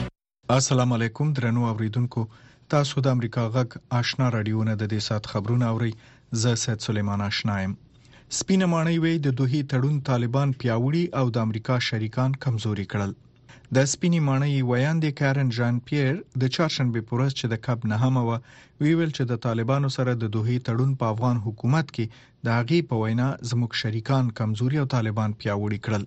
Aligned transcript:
السلام 0.61 0.93
علیکم 1.01 1.33
درنو 1.43 1.65
اوریدونکو 1.73 2.29
تاسو 2.79 3.01
د 3.09 3.17
امریکا 3.21 3.51
غږ 3.59 3.81
آشنا 4.05 4.29
رادیو 4.39 4.71
نه 4.71 4.77
د 4.85 4.93
دې 4.97 5.11
سات 5.11 5.33
خبرونه 5.37 5.75
اوري 5.75 5.93
زه 6.47 6.55
سید 6.69 6.91
سلیمان 6.91 7.31
آشنایم 7.33 7.79
سپینه 8.39 8.67
ماڼۍ 8.73 8.97
وې 9.01 9.15
د 9.25 9.29
دوحې 9.39 9.61
تړون 9.73 9.97
طالبان 10.09 10.49
پیاوړي 10.61 11.05
او 11.19 11.25
د 11.35 11.37
امریکا 11.47 11.77
شریکان 11.89 12.31
کمزوري 12.45 12.87
کړل 12.93 13.11
د 13.77 13.79
سپینې 13.93 14.19
ماڼۍ 14.29 14.53
ویاندې 14.71 15.11
کارن 15.21 15.49
جان 15.57 15.77
پیر 15.89 16.13
د 16.43 16.45
چهارشنبه 16.55 17.01
په 17.09 17.13
ورځ 17.19 17.33
چې 17.41 17.47
د 17.53 17.59
کب 17.67 17.83
نهمه 17.91 18.23
و 18.29 18.37
ویل 18.85 19.11
چې 19.17 19.25
د 19.33 19.41
طالبانو 19.47 19.89
سره 19.97 20.13
د 20.21 20.31
دوهې 20.37 20.63
تړون 20.69 20.95
په 21.03 21.11
افغان 21.15 21.41
حکومت 21.47 21.91
کې 21.97 22.07
د 22.47 22.55
هغې 22.61 22.79
په 22.93 23.03
وینا 23.03 23.27
زموږ 23.51 23.77
شریکان 23.83 24.31
کمزوري 24.39 24.81
او 24.83 24.87
طالبان 24.97 25.35
پیاوړي 25.43 25.81
کړل 25.89 26.07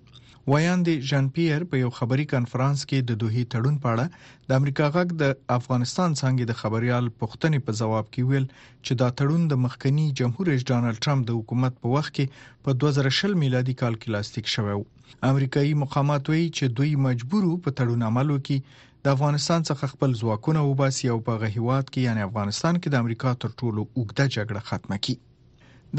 ویاندې 0.50 1.08
جان 1.10 1.28
پیر 1.36 1.66
په 1.74 1.82
یو 1.84 1.92
خبري 1.98 2.26
کانفرنس 2.34 2.82
کې 2.88 3.08
د 3.10 3.20
دوهې 3.22 3.44
تړون 3.54 3.76
په 3.86 3.94
اړه 3.94 4.46
د 4.50 4.60
امریکا 4.60 4.90
غږ 4.96 5.14
د 5.22 5.38
افغانستان 5.58 6.18
څنګه 6.22 6.44
د 6.50 6.60
خبريال 6.62 7.12
پښتنې 7.22 7.66
په 7.68 7.78
جواب 7.82 8.12
کې 8.14 8.26
ویل 8.32 8.46
چې 8.56 8.92
دا 9.04 9.08
تړون 9.20 9.42
د 9.52 9.62
مخکنی 9.66 10.08
جمهور 10.22 10.50
رئیس 10.52 10.64
ډانلډ 10.72 10.98
ټرمپ 11.06 11.26
د 11.30 11.38
حکومت 11.40 11.80
په 11.82 11.96
وخت 11.96 12.12
کې 12.16 12.46
په 12.64 12.80
2020 12.86 13.40
میلادي 13.44 13.74
کال 13.84 13.94
کې 14.00 14.12
لاسلیک 14.16 14.52
شوی 14.56 14.78
و 14.80 14.84
امریکایي 15.30 15.72
مقامات 15.80 16.28
وایي 16.30 16.46
چې 16.56 16.68
دوی 16.78 16.92
مجبور 17.08 17.42
په 17.66 17.70
تړون 17.80 18.04
عملو 18.10 18.36
کې 18.48 18.78
د 19.06 19.16
افغانستان 19.16 19.66
څخه 19.68 19.90
خپل 19.92 20.14
ځواکونه 20.20 20.60
وباسي 20.68 21.08
او 21.14 21.18
په 21.26 21.42
غهیواد 21.42 21.84
کې 21.92 22.06
یعنی 22.06 22.22
افغانستان 22.28 22.74
کې 22.80 22.88
د 22.94 23.04
امریکا 23.04 23.32
تر 23.44 23.50
ټولو 23.60 23.82
اوږده 23.96 24.26
جګړه 24.36 24.60
ختمه 24.70 24.98
کړي 25.04 25.30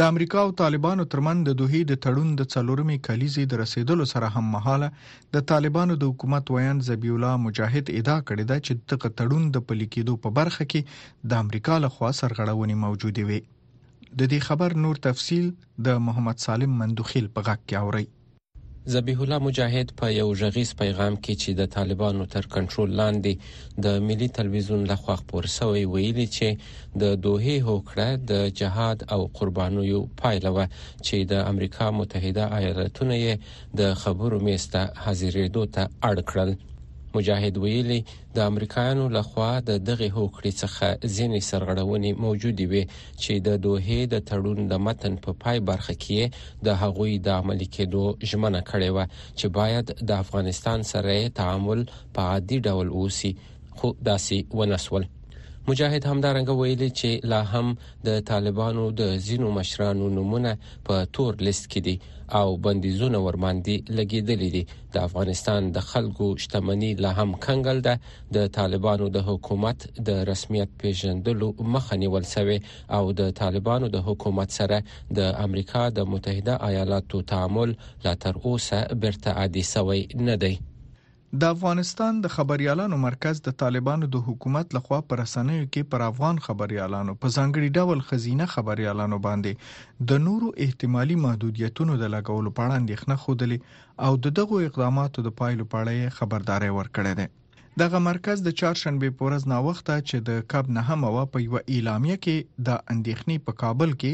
د 0.01 0.09
امریکا 0.11 0.39
او 0.45 0.51
طالبانو 0.61 1.03
ترمن 1.13 1.41
د 1.47 1.55
دوه 1.61 1.79
د 1.91 1.97
تړون 2.05 2.29
د 2.37 2.47
څلورمې 2.53 3.03
کلیزې 3.07 3.43
د 3.51 3.59
رسیدلو 3.63 4.07
سره 4.13 4.29
هم 4.37 4.45
مهاله 4.55 4.89
د 5.37 5.45
طالبانو 5.51 5.97
د 6.03 6.09
حکومت 6.11 6.49
ویان 6.55 6.79
زبی 6.87 7.11
الله 7.17 7.41
مجاهد 7.45 7.85
ادعا 7.99 8.17
کړې 8.29 8.45
ده 8.51 8.63
چې 8.65 8.79
دغه 8.93 9.13
تړون 9.19 9.43
د 9.57 9.65
پلي 9.67 9.87
کېدو 9.97 10.15
په 10.25 10.33
برخه 10.39 10.67
کې 10.71 11.29
د 11.33 11.45
امریکا 11.47 11.77
لخوا 11.85 12.11
سرغړونې 12.21 12.81
موجودې 12.85 13.23
وي 13.29 13.41
د 14.09 14.33
دې 14.33 14.49
خبر 14.49 14.77
نور 14.87 15.03
تفصيل 15.09 15.47
د 15.89 16.03
محمد 16.09 16.43
سالم 16.47 16.75
مندوخیل 16.83 17.29
په 17.39 17.49
غاک 17.49 17.63
کې 17.67 17.81
اوري 17.85 18.05
ذبیح 18.87 19.21
الله 19.21 19.39
مجاهد 19.39 19.87
په 19.99 20.05
یو 20.19 20.29
غږیز 20.39 20.71
پیغام 20.81 21.13
کې 21.23 21.33
چې 21.41 21.49
د 21.59 21.61
طالبانو 21.75 22.23
تر 22.33 22.43
کنټرول 22.55 22.89
لاندې 23.01 23.33
د 23.85 23.85
ملي 24.07 24.27
ټلویزیون 24.35 24.81
لخوا 24.91 25.15
خبر 25.21 25.43
شوی 25.57 25.83
ویلي 25.93 26.27
چې 26.37 26.47
د 27.01 27.03
دوه 27.25 27.47
هوکړه 27.69 28.07
د 28.31 28.51
جهاد 28.59 28.97
او 29.13 29.21
قربانیو 29.37 29.99
پایلوه 30.21 30.65
چې 31.05 31.17
د 31.31 31.33
امریکا 31.51 31.85
متحده 31.99 32.43
ایالاتونو 32.59 33.15
یې 33.25 33.33
د 33.79 33.81
خبرو 34.01 34.37
میسته 34.47 34.79
حاضرېدو 35.03 35.63
ته 35.75 35.83
اړ 36.09 36.15
کړل 36.29 36.49
مجاهد 37.17 37.55
ویلي 37.63 37.99
د 38.35 38.37
امریکایانو 38.51 39.05
لخوا 39.17 39.51
د 39.69 39.71
دغه 39.89 40.07
هوکړې 40.17 40.51
څخه 40.61 40.85
ځینې 41.15 41.39
سرغړونې 41.49 42.11
موجودې 42.25 42.65
وي 42.71 42.83
چې 43.21 43.33
د 43.47 43.49
دوه 43.65 43.97
د 44.13 44.15
تړون 44.29 44.59
د 44.71 44.73
متن 44.85 45.13
په 45.23 45.31
پا 45.33 45.39
پای 45.51 45.57
برخه 45.69 45.93
کې 46.03 46.21
د 46.67 46.77
هغوی 46.83 47.11
د 47.25 47.27
عملي 47.39 47.67
کېدو 47.75 48.03
ژمنه 48.29 48.61
کړې 48.69 48.89
و 48.93 48.97
چې 49.39 49.45
باید 49.59 49.85
د 50.09 50.11
افغانستان 50.23 50.79
سره 50.91 51.13
تعامل 51.41 51.79
په 52.15 52.21
عادي 52.29 52.57
ډول 52.67 52.87
وسی 53.01 53.31
خو 53.77 53.87
داسې 54.09 54.37
ونسول 54.59 55.03
مجاهد 55.71 56.03
همدارنګه 56.11 56.53
ویلي 56.61 56.89
چې 56.99 57.09
لا 57.31 57.41
هم 57.53 57.67
د 58.07 58.09
طالبانو 58.31 58.83
د 58.99 59.01
زینو 59.25 59.47
مشرانو 59.59 60.05
نمونه 60.17 60.51
په 60.87 60.95
تور 61.15 61.31
لیست 61.47 61.65
کې 61.71 61.79
دي 61.87 61.95
او 62.39 62.47
بندیزونه 62.65 63.17
ورماندې 63.27 63.75
لګیدلې 63.97 64.49
دي 64.55 64.63
د 64.93 64.95
افغانستان 65.07 65.61
د 65.75 65.77
خلکو 65.91 66.27
شتمنۍ 66.43 66.91
لا 67.03 67.11
هم 67.19 67.29
کنګل 67.45 67.77
ده 67.87 67.95
د 68.35 68.37
طالبانو 68.57 69.05
د 69.15 69.17
حکومت 69.29 69.79
د 70.07 70.09
رسمیت 70.31 70.69
پیژندلو 70.81 71.47
مخه 71.73 71.93
نیول 72.03 72.25
شوی 72.33 72.59
او 72.97 73.03
د 73.19 73.21
طالبانو 73.41 73.85
د 73.95 73.97
حکومت 74.07 74.49
سره 74.59 74.77
د 75.17 75.19
امریکا 75.45 75.81
د 75.97 75.99
متحده 76.11 76.53
ایالاتو 76.69 77.17
تعامل 77.31 77.69
لا 78.05 78.13
تر 78.23 78.33
اوسه 78.45 78.77
برته 79.01 79.29
عادي 79.39 79.63
شوی 79.73 80.01
نه 80.27 80.35
دی 80.43 80.55
د 81.41 81.43
افغانستان 81.55 82.13
د 82.23 82.27
خبريالانو 82.35 82.95
مرکز 83.07 83.35
د 83.47 83.49
طالبانو 83.61 84.05
د 84.13 84.17
حکومت 84.27 84.67
لخوا 84.77 84.99
پر 85.07 85.15
رسنیو 85.21 85.69
کې 85.73 85.87
پر 85.93 86.01
افغان 86.09 86.35
خبريالانو 86.47 87.15
په 87.23 87.27
ځانګړي 87.37 87.69
ډول 87.77 88.03
خزینه 88.09 88.45
خبريالانو 88.55 89.17
باندې 89.25 89.51
د 90.11 90.21
نورو 90.27 90.47
احتمالي 90.65 91.17
محدودیتونو 91.25 91.93
د 91.97 92.05
لګولو 92.17 92.55
په 92.57 92.61
اړه 92.65 92.79
اندېښنه 92.81 93.15
خوده 93.23 93.45
او 94.05 94.11
دغه 94.39 94.57
اقداماتو 94.69 95.25
د 95.29 95.35
پایلو 95.41 95.65
په 95.73 95.77
اړه 95.83 96.15
خبرداري 96.19 96.71
ورکړې 96.75 97.13
ده 97.21 97.25
دغه 97.81 97.99
مرکز 98.05 98.41
د 98.45 98.49
چهارشنبه 98.59 99.07
په 99.17 99.25
ورځ 99.27 99.43
ناوخته 99.51 99.93
چې 100.09 100.17
د 100.29 100.31
کب 100.51 100.65
نه 100.77 100.81
هم 100.89 101.03
وا 101.15 101.23
په 101.33 101.37
یو 101.45 101.55
اعلامیه 101.75 102.17
کې 102.25 102.37
د 102.67 102.69
اندېښنې 102.93 103.37
په 103.45 103.51
کابل 103.61 103.93
کې 104.01 104.13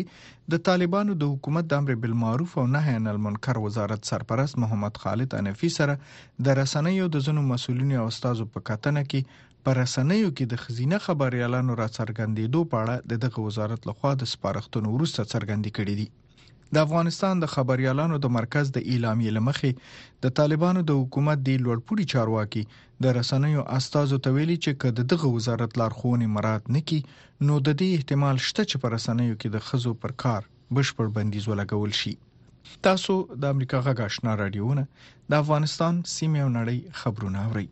د 0.51 0.61
طالبانو 0.67 1.11
د 1.23 1.31
حکومت 1.31 1.65
د 1.67 1.73
امر 1.81 1.97
بالمعروف 2.03 2.51
او 2.61 2.65
نهي 2.75 2.93
عن 2.99 3.09
المنکر 3.13 3.57
وزارت 3.65 4.11
سرپرست 4.11 4.59
محمد 4.63 5.01
خالد 5.03 5.35
انفي 5.41 5.69
سره 5.79 5.95
د 6.45 6.57
رسنیو 6.61 7.09
د 7.15 7.25
زنو 7.27 7.43
مسولینو 7.51 7.99
او 8.03 8.07
استادو 8.13 8.45
په 8.53 8.59
کتنه 8.69 9.03
کې 9.09 9.59
پر 9.63 9.75
رسنیو 9.83 10.29
کې 10.37 10.45
د 10.51 10.61
خزینه 10.63 10.97
خبريالانو 11.07 11.73
را 11.81 11.89
څرګندېدو 11.97 12.61
په 12.71 12.77
اړه 12.83 12.95
د 13.11 13.13
دغه 13.25 13.39
وزارت 13.47 13.89
لخوا 13.91 14.11
د 14.17 14.23
سپارښتنو 14.35 14.87
وروسته 14.95 15.21
څرګندې 15.33 15.71
کړې 15.77 15.93
دي 15.99 16.07
د 16.73 16.77
افغانستان 16.85 17.35
د 17.39 17.45
خبريالانو 17.53 18.15
د 18.23 18.27
مرکز 18.37 18.65
د 18.73 18.79
اعلامیې 18.91 19.31
لمخې 19.37 19.71
د 20.23 20.25
طالبانو 20.39 20.81
د 20.85 20.91
حکومت 20.99 21.37
د 21.43 21.49
لوړپوړي 21.63 22.05
چارواکي 22.13 22.63
د 23.03 23.05
رسنیو 23.19 23.63
استادو 23.77 24.17
تویلي 24.25 24.57
چې 24.65 24.71
کله 24.81 25.01
دغه 25.11 25.27
وزارت 25.35 25.71
لارښوونې 25.79 26.27
مراد 26.35 26.63
نکړي 26.75 27.01
نو 27.47 27.53
د 27.67 27.69
دې 27.79 27.89
احتمال 27.97 28.35
شته 28.47 28.63
چې 28.69 28.75
پر 28.81 28.89
رسنیو 28.97 29.39
کې 29.41 29.49
د 29.55 29.65
خزو 29.67 29.93
پر 30.03 30.11
کار 30.23 30.41
بشپړ 30.77 31.07
بندیز 31.15 31.45
ولګول 31.51 31.93
شي 32.01 32.13
تاسو 32.87 33.13
د 33.41 33.43
امریکا 33.53 33.77
غږ 33.87 33.97
آشنا 34.07 34.33
رادیوونه 34.43 34.83
د 35.29 35.41
افغانستان 35.43 36.01
سیمه 36.15 36.41
او 36.45 36.49
نړۍ 36.59 36.79
خبرونه 37.01 37.45
اورئ 37.47 37.67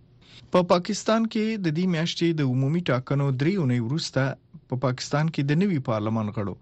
په 0.53 0.59
پا 0.64 0.69
پاکستان 0.75 1.22
کې 1.34 1.46
د 1.66 1.78
دې 1.78 1.85
میاشتې 1.96 2.28
د 2.40 2.52
عمومي 2.52 2.81
ټاکنو 2.91 3.25
درې 3.41 3.53
اونۍ 3.62 3.79
وروسته 3.88 4.24
په 4.72 4.75
پاکستان 4.85 5.25
کې 5.35 5.41
د 5.50 5.51
نوي 5.61 5.79
پارلمان 5.89 6.28
غړو 6.38 6.53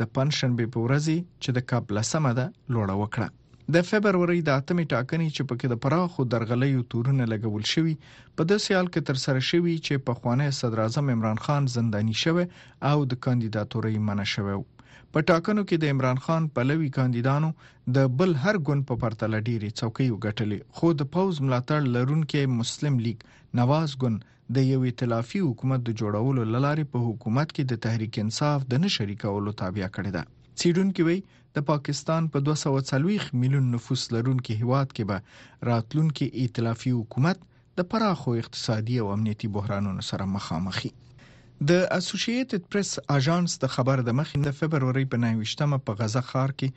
د 0.00 0.02
پنځشنبه 0.16 0.66
په 0.74 0.78
ورځ 0.86 1.06
چې 1.42 1.50
د 1.56 1.58
کاپ 1.72 1.84
لسمه 1.98 2.32
ده 2.38 2.46
لوړه 2.74 2.94
وکړه 3.02 3.28
د 3.74 3.76
فبرवरी 3.90 4.40
د 4.46 4.50
اتمې 4.60 4.84
ټاکنې 4.92 5.28
چې 5.36 5.42
پکې 5.50 5.66
د 5.70 5.74
پراخو 5.84 6.22
درغلیو 6.32 6.86
تورونه 6.92 7.24
لګول 7.32 7.64
شوی 7.72 7.94
په 8.36 8.42
داسې 8.52 8.70
حال 8.76 8.88
کې 8.94 9.00
تر 9.08 9.16
سره 9.24 9.40
شوی 9.50 9.74
چې 9.86 9.94
په 10.06 10.12
خوانې 10.18 10.56
صدر 10.60 10.78
اعظم 10.86 11.06
عمران 11.14 11.38
خان 11.46 11.62
زندانی 11.76 12.16
شوه 12.24 12.44
او 12.90 12.96
د 13.10 13.12
کاندیداتوري 13.26 13.96
منع 14.08 14.26
شوه 14.34 14.54
په 15.14 15.20
ټاکنو 15.28 15.62
کې 15.70 15.76
د 15.80 15.84
عمران 15.94 16.18
خان 16.26 16.42
پلوي 16.56 16.86
کاندیدانو 16.96 17.48
د 17.96 18.12
بل 18.20 18.30
هر 18.44 18.56
ګوند 18.68 18.82
په 18.90 18.94
پرتله 19.02 19.36
ډېری 19.48 19.70
څوکۍ 19.80 20.06
وګټلې 20.12 20.58
خو 20.76 20.86
د 21.00 21.08
پوز 21.16 21.34
ملاتړ 21.46 21.80
لرونکي 21.96 22.44
مسلم 22.60 22.94
لیگ 23.06 23.18
نواز 23.60 23.90
ګوند 24.02 24.24
د 24.56 24.66
یو 24.72 24.78
ائتلافي 24.90 25.40
حکومت 25.48 25.84
د 25.88 25.96
جوړولو 26.00 26.44
لارې 26.54 26.86
په 26.92 26.98
حکومت 27.08 27.48
کې 27.56 27.62
د 27.72 27.82
تحریک 27.86 28.14
انصاف 28.24 28.64
د 28.72 28.82
نشریکولو 28.86 29.54
تابع 29.62 29.88
کړی 29.96 30.12
دی 30.16 30.24
سیډونکو 30.62 31.06
وی 31.08 31.18
د 31.58 31.66
پاکستان 31.72 32.22
په 32.32 32.44
240 32.48 33.28
میلیون 33.42 33.66
نفوس 33.76 34.02
لرونکي 34.16 34.58
هیواد 34.62 34.88
کې 34.96 35.04
به 35.12 35.70
راتلونکي 35.72 36.30
ائتلافي 36.42 36.94
حکومت 37.00 37.44
د 37.80 37.88
پراخو 37.92 38.38
اقتصادي 38.44 38.96
او 39.04 39.12
امنیتي 39.18 39.52
بحرانونو 39.58 40.08
سره 40.12 40.32
مخامخ 40.36 40.80
شي 40.82 40.92
د 41.70 41.72
اسوسییټډ 41.98 42.62
پریس 42.70 42.88
اژانس 43.16 43.50
د 43.62 43.64
خبر 43.74 43.96
د 44.06 44.10
مخې 44.20 44.38
د 44.46 44.48
فبرवरी 44.60 45.04
په 45.12 45.16
9مه 45.24 45.78
په 45.88 45.92
غزه 45.98 46.22
ښار 46.30 46.50
کې 46.58 46.68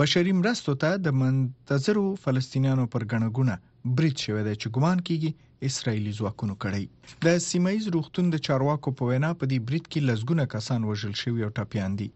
بشري 0.00 0.32
مرستو 0.40 0.72
ته 0.84 0.90
د 1.04 1.06
منتظرو 1.20 2.02
فلسطینیانو 2.24 2.84
پر 2.94 3.02
غنګونه 3.12 3.54
بریټ 3.96 4.16
شوې 4.24 4.42
ده 4.48 4.52
چې 4.62 4.66
ګومان 4.78 4.98
کیږي 5.08 5.30
اسرایلی 5.68 6.12
ځواکونو 6.18 6.54
کړی 6.62 6.84
د 7.26 7.28
سیمایز 7.48 7.84
روختون 7.96 8.26
د 8.32 8.36
چارواکو 8.48 8.88
په 8.98 9.02
وینا 9.10 9.30
په 9.40 9.44
دې 9.52 9.58
بریټ 9.68 9.84
کې 9.92 10.06
لزګونه 10.10 10.44
کسان 10.56 10.80
وژل 10.90 11.14
شوی 11.22 11.40
او 11.48 11.52
ټاپیان 11.60 11.92
دي 12.02 12.08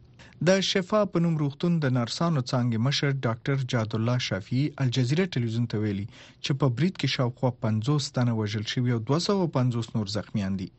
د 0.46 0.48
شفا 0.70 1.00
په 1.12 1.18
نوم 1.26 1.34
روغتون 1.44 1.72
د 1.80 1.86
نرسانو 2.00 2.40
څنګه 2.52 2.76
مشر 2.88 3.10
ډاکټر 3.28 3.56
جاد 3.74 3.92
الله 4.00 4.18
شفیع 4.30 4.64
الجزیره 4.86 5.30
ټلویزیون 5.36 5.66
ته 5.72 5.76
ویلي 5.86 6.06
چې 6.44 6.52
په 6.60 6.66
بریټ 6.76 6.94
کې 7.00 7.12
شاوخوا 7.18 7.50
50 7.68 8.12
تنه 8.18 8.32
وژل 8.42 8.64
شوی 8.74 8.90
او 8.96 9.00
250 9.14 9.94
نور 9.98 10.06
زخمیان 10.20 10.56
دي 10.64 10.70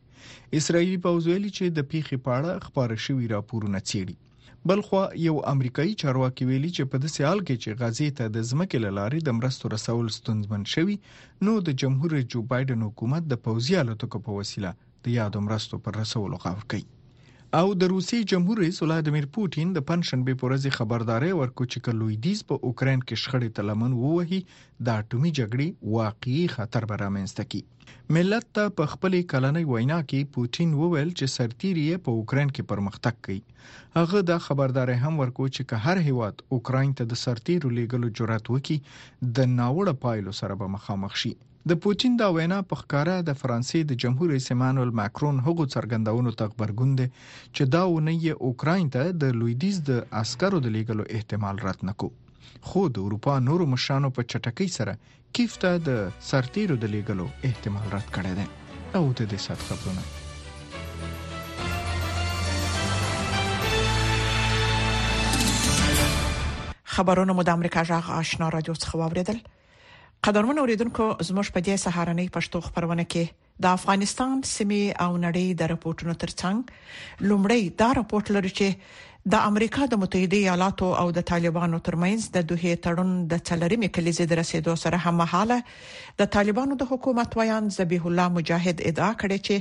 اسرایلی 0.60 0.98
پوځ 1.06 1.22
ویلي 1.26 1.52
چې 1.58 1.66
د 1.78 1.80
پیخي 1.92 2.18
پاړه 2.28 2.54
خبره 2.66 2.96
شوی 3.06 3.26
راپورونه 3.36 3.80
چیړي 3.90 4.16
بلخوا 4.70 5.04
یو 5.28 5.36
امریکایي 5.54 5.94
چارواکي 6.02 6.44
ویلي 6.46 6.72
چې 6.78 6.84
په 6.92 6.98
داسې 7.04 7.22
حال 7.28 7.40
کې 7.48 7.56
چې 7.64 7.76
غزې 7.82 8.10
ته 8.18 8.26
د 8.36 8.38
ځمکې 8.52 8.78
لارې 9.00 9.20
د 9.24 9.30
مرستو 9.40 9.66
رسول 9.76 10.06
ستونزمن 10.20 10.64
شوی 10.74 10.96
نو 11.46 11.54
د 11.68 11.70
جمهور 11.82 12.10
رئیس 12.16 12.28
جو 12.34 12.40
بایدن 12.52 12.80
حکومت 12.88 13.24
د 13.28 13.36
پوځي 13.46 13.74
الوتکو 13.82 14.24
په 14.26 14.32
وسیله 14.40 14.72
د 15.04 15.16
یادو 15.20 15.40
مرستو 15.48 15.76
پر 15.84 15.94
رسولو 16.02 16.36
غوښ 16.44 16.62
کوي 16.72 16.86
او 17.56 17.68
د 17.82 17.88
روسي 17.90 18.18
جمهور 18.30 18.58
رئیس 18.62 18.78
ولادمیر 18.82 19.26
پوتین 19.36 19.70
د 19.76 19.84
پنځشنبه 19.92 20.34
په 20.40 20.48
ورځ 20.48 20.66
خبرداري 20.78 21.30
ورکړ 21.36 21.68
چې 21.76 21.82
کلویدیز 21.86 22.42
په 22.50 22.62
اوکرين 22.70 23.04
کې 23.04 23.22
شخړې 23.22 23.52
تلمن 23.60 23.94
ووهي 24.00 24.40
د 24.88 24.90
اټومي 25.04 25.32
جګړې 25.40 25.96
واقعي 26.00 26.44
خطر 26.56 26.88
برامنځته 26.90 27.46
کی 27.54 27.62
ملت 28.18 28.50
ته 28.60 28.76
په 28.82 28.92
خپلې 28.96 29.22
کلنۍ 29.36 29.64
وینا 29.70 30.02
کې 30.10 30.32
پوتین 30.38 30.76
وویل 30.82 31.16
چې 31.20 31.34
سرتیری 31.38 31.86
په 32.08 32.18
اوکرين 32.20 32.52
کې 32.54 32.70
پرمختګ 32.72 33.26
کوي 33.28 33.42
هغه 34.00 34.26
دا 34.34 34.40
خبرداري 34.50 35.00
هم 35.06 35.14
ورکړ 35.24 35.56
چې 35.56 35.72
که 35.72 35.84
هر 35.88 36.06
هیواد 36.10 36.46
اوکرين 36.58 36.94
ته 37.02 37.10
د 37.14 37.22
سرتیرو 37.26 37.76
لیګلو 37.80 38.14
جرأت 38.22 38.54
وکړي 38.56 39.32
د 39.40 39.52
ناوړه 39.58 40.00
پایلو 40.08 40.40
سره 40.44 40.64
به 40.64 40.74
مخامخ 40.80 41.22
شي 41.26 41.36
د 41.70 41.76
پوتين 41.84 42.14
دا 42.20 42.26
وینا 42.36 42.58
په 42.68 42.76
ښکارا 42.82 43.14
د 43.28 43.32
فرانسې 43.40 43.80
د 43.88 43.92
جمهور 44.02 44.28
رئیس 44.34 44.46
مانوئل 44.60 44.92
ماکرون 45.00 45.38
هغو 45.48 45.64
څرګندونو 45.74 46.32
ته 46.42 46.52
خبرګون 46.52 46.92
دي 47.00 47.08
چې 47.16 47.66
دا 47.76 47.82
ونه 47.94 48.14
یې 48.26 48.34
اوکرين 48.50 48.86
ته 48.96 49.04
د 49.24 49.26
لویډیز 49.40 49.78
د 49.90 49.92
عسکرو 50.22 50.62
د 50.68 50.74
لیګلو 50.76 51.06
احتمال 51.18 51.58
رات 51.66 51.82
نکو 51.90 52.10
خو 52.70 52.84
د 53.00 53.08
اروپا 53.08 53.34
نورو 53.48 53.66
مشانو 53.74 54.12
په 54.20 54.26
چټکۍ 54.28 54.70
سره 54.78 54.94
کیف 55.40 55.58
ته 55.66 55.74
د 55.90 55.98
سرتیرو 56.30 56.80
د 56.86 56.94
لیګلو 56.96 57.28
احتمال 57.52 57.92
رات 57.98 58.16
کړی 58.20 58.40
دی 58.40 58.48
او 59.02 59.04
د 59.22 59.30
دې 59.36 59.46
سات 59.50 59.68
خبرونه 59.74 60.08
خبرونه 66.98 67.38
مو 67.40 67.48
د 67.54 67.56
امریکا 67.60 67.88
جغ 67.94 68.12
آشنا 68.22 68.52
رادیو 68.58 68.80
څخه 68.84 69.04
واوریدل 69.06 69.46
قدرمن 70.26 70.60
اوریدونکو 70.62 71.06
زموږ 71.28 71.48
په 71.56 71.60
دې 71.68 71.76
سهارنۍ 71.86 72.28
پښتو 72.36 72.58
خبرونه 72.68 73.04
کې 73.12 73.24
د 73.66 73.74
افغانستان 73.80 74.34
سیمې 74.56 74.84
او 75.06 75.12
نړۍ 75.26 75.48
د 75.60 75.68
راپورټونو 75.72 76.14
ترڅنګ 76.24 76.58
لومړی 77.32 77.62
دا 77.82 77.90
راپورټ 78.00 78.26
لري 78.38 78.52
چې 78.60 78.68
د 79.36 79.46
امریکا 79.50 79.84
د 79.92 80.02
متحده 80.02 80.38
ایالاتو 80.42 80.88
او 81.02 81.08
د 81.18 81.26
طالبانو 81.32 81.78
ترمنځ 81.88 82.20
د 82.36 82.46
دوه 82.52 82.66
تړون 82.88 83.12
د 83.34 83.44
څلرمې 83.48 83.90
کلیزې 84.00 84.26
در 84.32 84.38
رسیدو 84.42 84.74
سره 84.84 84.98
هممهاله 85.06 85.58
د 86.24 86.32
طالبانو 86.38 86.74
د 86.82 86.92
حکومت 86.92 87.30
ویان 87.42 87.66
ذبیح 87.78 88.02
الله 88.12 88.28
مجاهد 88.40 88.78
ادعا 88.92 89.12
کړې 89.20 89.40
چې 89.48 89.56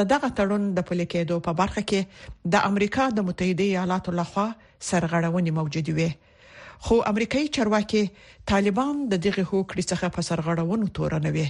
د 0.00 0.10
دغه 0.12 0.28
تړون 0.42 0.62
د 0.80 0.86
پلي 0.92 1.06
کېدو 1.16 1.36
په 1.48 1.52
برخه 1.64 1.82
کې 1.90 2.00
د 2.56 2.70
امریکا 2.70 3.04
د 3.16 3.28
متحده 3.32 3.64
ایالاتو 3.70 4.10
لخوا 4.22 4.46
سرغړونې 4.88 5.50
موجود 5.60 5.88
وي 6.00 6.10
خو 6.84 6.94
امریکایي 7.10 7.48
چارواکي 7.56 8.02
طالبان 8.52 8.96
د 9.12 9.22
دغه 9.26 9.42
هوکړې 9.50 9.84
څخه 9.92 10.06
په 10.16 10.20
سرغړونو 10.28 10.86
تورنوي 10.98 11.48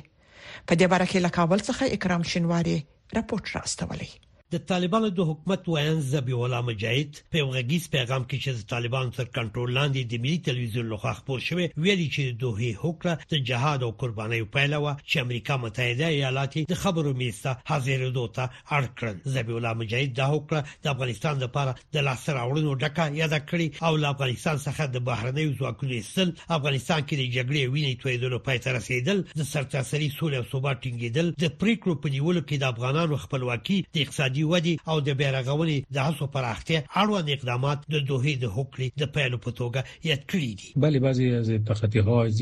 په 0.67 0.73
دې 0.79 0.87
باره 0.93 1.07
کې 1.11 1.19
له 1.27 1.31
کابل 1.39 1.59
څخه 1.69 1.93
اکرام 1.97 2.23
شینواری 2.35 2.77
راپورټ 3.17 3.45
راستولی 3.59 4.11
د 4.53 4.57
طالبانو 4.71 5.09
د 5.19 5.27
حکومت 5.31 5.69
ویان 5.69 6.01
زبی 6.13 6.35
ولا 6.41 6.61
مجاهد 6.69 7.11
په 7.35 7.39
وغږیز 7.49 7.85
پیغام 7.97 8.23
کې 8.29 8.37
چې 8.45 8.51
د 8.59 8.61
طالبانو 8.73 9.11
تر 9.19 9.27
کنټرول 9.37 9.71
لاندې 9.79 10.01
د 10.11 10.15
ملي 10.25 10.39
ټلویزیون 10.49 10.87
لخوا 10.93 11.13
خبر 11.21 11.39
شوی 11.49 11.67
ویلي 11.85 12.09
چې 12.17 12.23
دوه 12.43 12.69
هوکړه 12.83 13.15
د 13.33 13.47
جهاد 13.51 13.81
او 13.87 13.91
قربانۍ 14.03 14.41
پیلوه 14.57 14.93
چې 15.09 15.17
امریکا 15.27 15.57
متحده 15.65 16.07
ایالات 16.17 16.53
د 16.73 16.81
خبرو 16.83 17.13
میسته 17.23 17.51
حاضر 17.71 18.01
دوته 18.19 18.45
اړکړل 18.77 19.17
زبی 19.37 19.53
ولا 19.57 19.73
مجاهد 19.85 20.11
دا 20.21 20.27
هوکړه 20.35 20.61
د 20.89 20.93
افغانستان 20.95 21.35
لپاره 21.47 21.73
د 21.99 22.07
لاسر 22.11 22.35
اورونو 22.45 22.73
ډکه 22.83 23.05
یاد 23.21 23.35
کړی 23.49 23.67
او 23.87 23.93
له 24.03 24.09
افغانستان 24.15 24.57
څخه 24.67 24.85
د 24.99 25.05
بهرنیو 25.09 25.57
ځواکونو 25.59 26.03
سل 26.15 26.29
افغانستان 26.57 27.01
کې 27.07 27.17
د 27.21 27.25
جګړې 27.37 27.63
وینې 27.73 27.95
تویدلو 28.03 28.39
پای 28.51 28.59
ته 28.69 28.77
رسیدل 28.79 29.25
د 29.43 29.51
سرتاسري 29.55 30.09
سولې 30.11 30.39
او 30.41 30.45
ثبات 30.53 30.77
ټینګېدل 30.87 31.27
د 31.45 31.59
پریکړو 31.61 31.95
په 32.03 32.17
نیولو 32.17 32.43
کې 32.49 32.57
د 32.63 32.65
افغانانو 32.73 33.17
خپلواکي 33.27 33.79
د 33.95 34.05
اقتصادي 34.07 34.33
و 34.45 34.51
ودی 34.55 34.75
او 34.91 34.97
د 35.07 35.11
بیرغونې 35.21 35.77
د 35.95 35.97
هڅو 36.07 36.25
پراختیا 36.35 36.81
اړوند 37.01 37.29
اقدامات 37.37 37.79
د 37.95 37.97
دوه 38.11 38.29
د 38.43 38.45
حکومت 38.57 38.91
د 39.03 39.05
پیلو 39.15 39.37
په 39.45 39.51
توګه 39.61 39.81
یاد 40.11 40.23
کړی 40.31 40.51
دي 40.59 40.69
بله 40.85 40.97
بعضی 41.07 41.25
از 41.41 41.49
تخطی 41.71 42.01
ها 42.07 42.17
از 42.29 42.39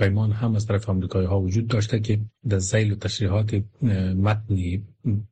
پیمان 0.00 0.30
هم 0.40 0.52
از 0.58 0.64
طرف 0.68 0.84
امریکای 0.94 1.26
ها 1.30 1.36
وجود 1.46 1.66
داشته 1.74 1.96
که 2.06 2.14
در 2.50 2.58
زیل 2.70 2.88
و 2.92 3.00
تشریحات 3.04 3.50
متنی 4.26 4.66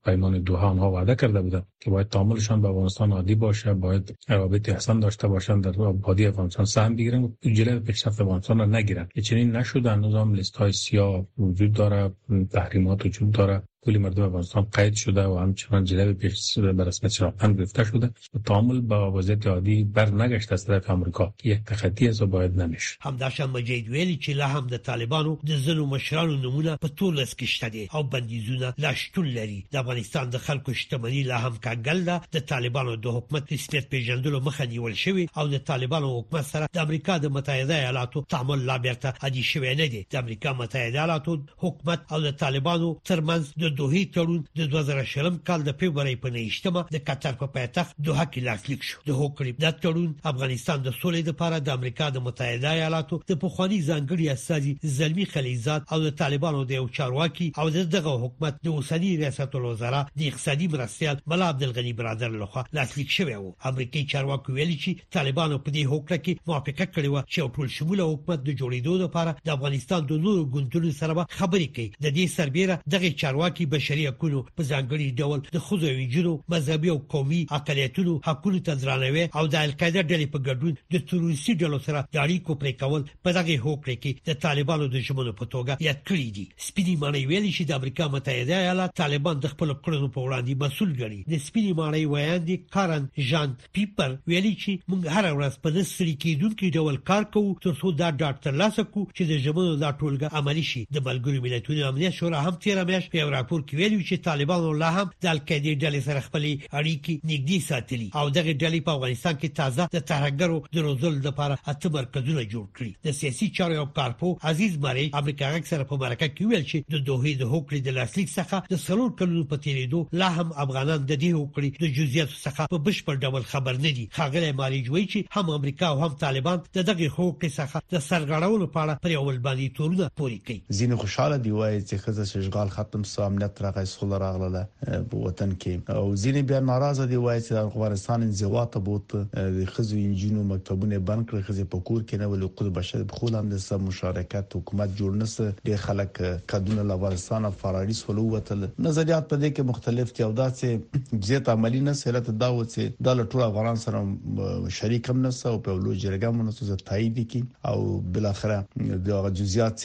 پیمان 0.06 0.32
دوها 0.48 0.68
ها 0.80 0.86
وعده 0.92 1.14
کرده 1.14 1.40
بودن 1.42 1.62
که 1.82 1.90
باید 1.90 2.08
تعاملشان 2.08 2.60
با 2.60 2.68
افغانستان 2.68 3.12
عادی 3.12 3.34
باشه 3.34 3.74
باید 3.74 4.14
روابط 4.28 4.68
احسان 4.68 5.00
داشته 5.00 5.28
باشند 5.28 5.64
در 5.64 5.92
بادی 5.92 6.26
افغانستان 6.26 6.66
سهم 6.66 6.96
بگیرن 6.96 7.22
و 7.22 7.30
جلو 7.58 7.80
پیشرفت 7.80 8.20
افغانستان 8.20 8.58
را 8.58 8.66
نگیرن 8.66 9.06
که 9.14 9.22
چنین 9.22 9.56
نشده 9.56 9.90
هنوز 9.92 10.14
هم 10.14 10.34
لیست 10.34 10.56
های 10.56 10.72
سیاه 10.72 11.24
وجود 11.38 11.72
داره 11.72 12.12
تحریمات 12.50 13.06
وجود 13.06 13.30
داره 13.30 13.62
کل 13.86 13.98
مردم 13.98 14.22
افغانستان 14.22 14.66
قید 14.72 14.94
شده 14.94 15.24
و 15.26 15.38
همچنان 15.38 15.84
جلب 15.84 16.12
پیش 16.18 16.58
به 16.58 16.84
رسمیت 16.84 17.12
شناختن 17.12 17.52
گرفته 17.52 17.84
شده 17.84 18.06
و 18.06 18.38
تعامل 18.44 18.80
با 18.80 19.12
وضعیت 19.12 19.46
عادی 19.46 19.84
بر 19.84 20.06
نگشت 20.10 20.52
از 20.52 20.64
طرف 20.66 20.90
امریکا 20.90 21.34
یک 21.44 21.64
تخطی 21.64 22.08
است 22.08 22.22
و 22.22 22.26
باید 22.26 22.60
نمیشه 22.60 22.96
همداشان 23.00 23.50
مجید 23.50 23.88
ویلی 23.90 24.18
چې 24.22 24.28
لا 24.28 24.46
هم 24.48 24.66
د 24.66 24.76
طالبانو 24.76 25.36
د 25.46 25.56
زنو 25.56 25.86
مشرانو 25.86 26.36
نمونه 26.36 26.76
په 26.76 26.88
ټول 26.88 27.18
اس 27.18 27.34
کې 27.34 27.44
شته 27.44 27.68
دي 27.68 27.88
او 27.94 28.02
بندیزونه 28.02 28.74
لا 28.78 28.94
شتون 28.94 29.26
لري 29.26 29.64
د 29.72 29.76
افغانستان 29.76 30.30
د 30.30 30.36
خلکو 30.36 30.74
شتمنۍ 30.74 31.22
لا 31.26 31.38
هم 31.38 31.58
کاګل 31.66 31.98
ده 32.08 32.20
د 32.32 32.38
طالبانو 32.46 32.96
د 32.96 33.06
حکومت 33.06 33.52
نسبت 33.52 33.88
پیژندلو 33.90 34.40
مخه 34.40 34.66
نیول 34.66 34.94
شوی 34.94 35.28
او 35.36 35.48
د 35.48 35.58
طالبانو 35.58 36.18
حکومت 36.20 36.44
سره 36.44 36.68
د 36.72 36.78
امریکا 36.78 37.18
د 37.18 37.26
متحده 37.26 37.74
ایالاتو 37.74 38.24
تعامل 38.28 38.58
لا 38.62 38.78
بیرته 38.78 39.14
ادي 39.22 39.42
شوی 39.42 39.74
نه 39.74 39.88
دی 39.88 40.06
د 40.10 40.16
امریکا 40.16 40.52
متحده 40.52 40.84
ایالاتو 41.00 41.38
حکومت 41.56 42.12
او 42.12 42.20
د 42.20 42.30
طالبانو 42.36 42.96
ترمنځ 43.12 43.42
د 43.62 43.75
د 43.76 43.78
دوه 43.80 44.02
تړون 44.14 44.40
د 44.58 44.60
2020 44.74 45.40
کال 45.48 45.60
د 45.64 45.70
فبرवरी 45.80 46.14
په 46.22 46.28
نېشتمه 46.34 46.80
د 46.94 46.96
قطر 47.08 47.34
په 47.40 47.46
پایتخت 47.54 47.92
دوه 48.06 48.22
کې 48.32 48.44
لاسلیک 48.48 48.82
شو 48.90 48.98
د 49.08 49.12
هوکړې 49.20 49.50
د 49.64 49.66
تړون 49.82 50.10
افغانستان 50.30 50.78
د 50.82 50.88
سولې 51.00 51.22
لپاره 51.30 51.56
د 51.58 51.68
امریکا 51.78 52.06
د 52.12 52.18
متحده 52.28 52.70
ایالاتو 52.78 53.18
د 53.30 53.32
پخواني 53.44 53.78
ځانګړي 53.90 54.24
استاذي 54.34 54.72
زلمی 54.98 55.26
خلیزات 55.34 55.82
او 55.92 55.98
د 56.06 56.08
طالبانو 56.20 56.60
د 56.64 56.72
یو 56.78 56.86
چارواکي 56.98 57.48
او 57.60 57.66
دغه 57.96 58.14
حکومت 58.24 58.60
د 58.66 58.68
اوسنی 58.78 59.10
ریاست 59.22 59.58
الوزرا 59.60 60.00
د 60.18 60.20
اقتصادي 60.30 60.66
مرستيال 60.76 61.20
ملا 61.32 61.48
عبد 61.54 61.62
الغنی 61.68 61.92
برادر 62.02 62.32
لخوا 62.42 62.62
لاسلیک 62.80 63.10
شوی 63.18 63.36
و 63.42 63.52
امریکایي 63.72 64.06
چارواکو 64.14 64.56
ویلي 64.58 64.78
چې 64.84 65.12
طالبانو 65.18 65.60
په 65.66 65.70
دې 65.76 65.84
هوکړه 65.92 66.18
کې 66.24 66.38
موافقه 66.48 66.86
کړې 66.94 67.08
و 67.12 67.26
چې 67.34 67.54
ټول 67.56 67.68
شموله 67.76 68.08
حکومت 68.14 68.40
د 68.44 68.50
جوړیدو 68.62 68.96
لپاره 69.04 69.36
د 69.50 69.54
افغانستان 69.58 70.10
د 70.12 70.24
نورو 70.26 70.48
ګوندونو 70.56 70.96
سره 71.02 71.28
خبرې 71.38 71.68
کوي 71.74 71.88
د 72.04 72.06
دې 72.18 72.26
سربېره 72.38 72.80
دغه 72.96 73.14
چارواکي 73.26 73.64
حقوقي 73.66 73.66
بشري 73.66 74.06
حقوقو 74.08 74.44
په 74.56 74.62
ځانګړي 74.70 75.16
ډول 75.18 75.40
د 75.54 75.58
خوځو 75.66 75.88
ویجرو 75.98 76.42
مذهبي 76.48 76.90
او 76.90 76.98
قومي 77.12 77.46
اقالیتونو 77.58 78.20
حقوقو 78.26 78.60
ته 78.66 78.74
درناوی 78.74 79.28
او 79.38 79.44
د 79.46 79.54
القاعده 79.66 80.02
ډلې 80.10 80.26
په 80.34 80.38
ګډون 80.46 80.74
د 80.92 80.96
تروریستي 81.08 81.52
ډلو 81.62 81.78
سره 81.86 82.00
د 82.12 82.16
اړیکو 82.24 82.52
پرې 82.60 82.72
کول 82.80 83.02
په 83.24 83.30
دغه 83.38 83.54
هوکړه 83.64 83.94
کې 84.02 84.12
د 84.28 84.30
طالبانو 84.44 84.84
د 84.94 84.96
شمولو 85.06 85.32
په 85.40 85.44
توګه 85.54 85.72
یاد 85.88 85.98
کړی 86.08 86.28
دي 86.36 86.44
سپیدي 86.66 86.94
معنی 87.02 87.22
ویلي 87.26 87.52
چې 87.56 87.62
د 87.66 87.72
امریکا 87.78 88.04
متحده 88.14 88.54
ایالات 88.62 88.96
طالبان 89.02 89.36
د 89.40 89.46
خپل 89.54 89.68
کړنو 89.84 90.08
په 90.14 90.20
وړاندې 90.26 90.58
مسول 90.64 90.90
ګڼي 91.00 91.20
د 91.32 91.34
سپیدي 91.46 91.72
معنی 91.80 92.04
ویاندي 92.14 92.56
کارن 92.76 93.04
جان 93.30 93.50
پیپر 93.78 94.10
ویلي 94.30 94.54
چې 94.62 94.72
موږ 94.90 95.02
هر 95.14 95.26
ورځ 95.38 95.54
په 95.64 95.68
لسري 95.78 96.14
کې 96.22 96.40
دونکو 96.42 96.72
ډول 96.78 96.96
کار 97.10 97.24
کوو 97.34 97.56
ترڅو 97.66 97.88
دا 98.02 98.08
ډاټ 98.20 98.36
ترلاسه 98.48 98.84
کوو 98.94 99.06
چې 99.16 99.22
د 99.32 99.44
ژمنو 99.46 99.74
دا 99.84 99.90
ټولګه 100.00 100.32
عملی 100.40 100.64
شي 100.72 100.86
د 100.94 100.98
بلګری 101.08 101.44
ملتونو 101.46 101.88
امنیت 101.92 102.18
شورا 102.20 102.40
هم 102.46 102.54
تیر 102.64 102.78
میاشت 102.90 103.10
په 103.16 103.24
راپور 103.36 103.55
راپور 103.56 103.68
کې 103.68 103.76
ویلي 103.76 104.04
چې 104.08 104.24
طالبانو 104.24 104.72
لا 104.82 104.88
هم 104.94 105.10
د 105.24 105.26
القاعده 105.32 105.72
ډلې 105.82 106.00
سره 106.06 106.24
خپلې 106.26 106.52
اړیکې 106.78 107.14
نږدې 107.30 107.58
ساتلي 107.68 108.08
او 108.22 108.30
دغه 108.38 108.52
ډلې 108.62 108.80
په 108.86 108.94
افغانستان 108.98 109.34
کې 109.42 109.50
تازه 109.58 109.86
د 109.94 110.04
ترهګرو 110.10 110.58
د 110.76 110.84
روزل 110.86 111.16
لپاره 111.26 111.56
اته 111.72 111.90
مرکزونه 111.96 112.42
جوړ 112.54 112.66
کړي 112.78 112.92
د 113.08 113.16
سیاسي 113.20 113.48
چارو 113.58 113.78
او 113.82 113.86
کارپو 113.98 114.30
عزیز 114.50 114.76
بری 114.86 115.06
امریکا 115.20 115.50
غک 115.54 115.70
سره 115.72 115.88
په 115.92 116.00
برکه 116.04 116.28
کې 116.32 116.52
ویل 116.52 116.64
چې 116.64 116.96
د 116.96 117.04
دوه 117.10 117.34
د 117.42 117.52
هوکړې 117.52 117.86
د 117.88 117.96
لاسلیک 118.00 118.28
څخه 118.32 118.74
د 118.74 118.82
سلور 118.86 119.14
کلونو 119.22 119.46
په 119.52 119.62
تیریدو 119.68 120.02
لا 120.22 120.30
هم 120.38 120.48
افغانان 120.66 121.06
د 121.10 121.22
دې 121.24 121.40
هوکړې 121.40 121.86
د 121.86 121.96
جزئیاتو 122.00 122.38
څخه 122.46 122.72
په 122.74 122.82
بشپړ 122.90 123.22
ډول 123.28 123.48
خبر 123.54 123.80
نه 123.86 123.94
دي 124.00 124.06
خاغله 124.18 124.52
مالیج 124.62 124.92
وایي 124.94 125.06
چې 125.14 125.38
هم 125.38 125.54
امریکا 125.60 125.92
او 125.94 126.02
هم 126.04 126.12
طالبان 126.26 126.62
د 126.78 126.88
دغه 126.90 127.08
هوکړې 127.14 127.56
څخه 127.60 127.96
د 127.96 128.06
سرغړولو 128.10 128.70
په 128.76 128.84
اړه 128.84 129.06
پر 129.06 129.16
اول 129.22 129.42
باندې 129.46 129.76
تورونه 129.80 130.12
پوري 130.22 130.38
کوي 130.46 130.60
ځینې 130.78 131.02
خوشاله 131.04 131.42
دي 131.48 131.56
وایي 131.60 131.82
چې 131.82 132.06
خزه 132.06 132.44
شغال 132.50 132.70
ختم 132.78 133.02
سام 133.14 133.35
امنیت 133.36 133.60
راغی 133.62 133.84
سول 133.92 134.12
راغله 134.24 134.60
په 134.82 135.16
وطن 135.22 135.50
کې 135.62 135.72
او 135.94 136.04
ځینې 136.20 136.42
بیا 136.50 136.60
ناراضه 136.70 137.04
دي 137.10 137.16
وایي 137.24 137.42
چې 137.46 137.62
افغانستان 137.70 138.22
انزوا 138.26 138.62
ته 138.76 138.82
بوت 138.86 139.14
د 139.56 139.66
خزو 139.72 139.96
انجینو 140.04 140.44
مکتبونه 140.52 141.00
بند 141.10 141.26
کړ 141.30 141.42
خزې 141.48 141.66
په 141.74 141.80
کور 141.88 142.00
کې 142.08 142.20
نه 142.22 142.28
ولې 142.32 142.50
قوت 142.60 142.72
بشر 142.78 143.04
په 143.12 143.20
خول 143.20 143.36
هم 143.40 143.46
د 143.54 143.60
سم 143.66 143.84
مشارکت 143.90 144.56
حکومت 144.60 144.96
جوړ 145.02 145.20
نس 145.22 145.34
د 145.70 145.78
خلک 145.84 146.12
کډونه 146.24 146.86
له 146.90 146.98
افغانستان 147.00 147.50
فراری 147.64 147.98
سول 148.02 148.20
وتل 148.36 148.64
نظریات 148.88 149.28
په 149.30 149.40
دې 149.44 149.54
کې 149.56 149.70
مختلف 149.72 150.14
دي 150.18 150.26
او 150.28 150.32
دا 150.42 150.48
چې 150.60 151.24
زیات 151.30 151.52
عملی 151.56 151.84
نه 151.90 151.96
سره 152.02 152.24
دا 152.44 152.52
و 152.56 152.60
چې 152.60 153.08
د 153.10 153.24
ټول 153.34 153.46
افغانان 153.48 153.82
سره 153.86 154.70
شریک 154.80 155.12
هم 155.14 155.24
نس 155.28 155.42
او 155.54 155.56
په 155.68 155.80
لوجرګم 155.86 156.42
نس 156.50 156.62
زه 156.70 156.82
تایید 156.92 157.22
کی 157.34 157.44
او 157.74 157.78
بل 158.18 158.30
اخره 158.34 158.96
د 159.08 159.36
جزئیات 159.42 159.84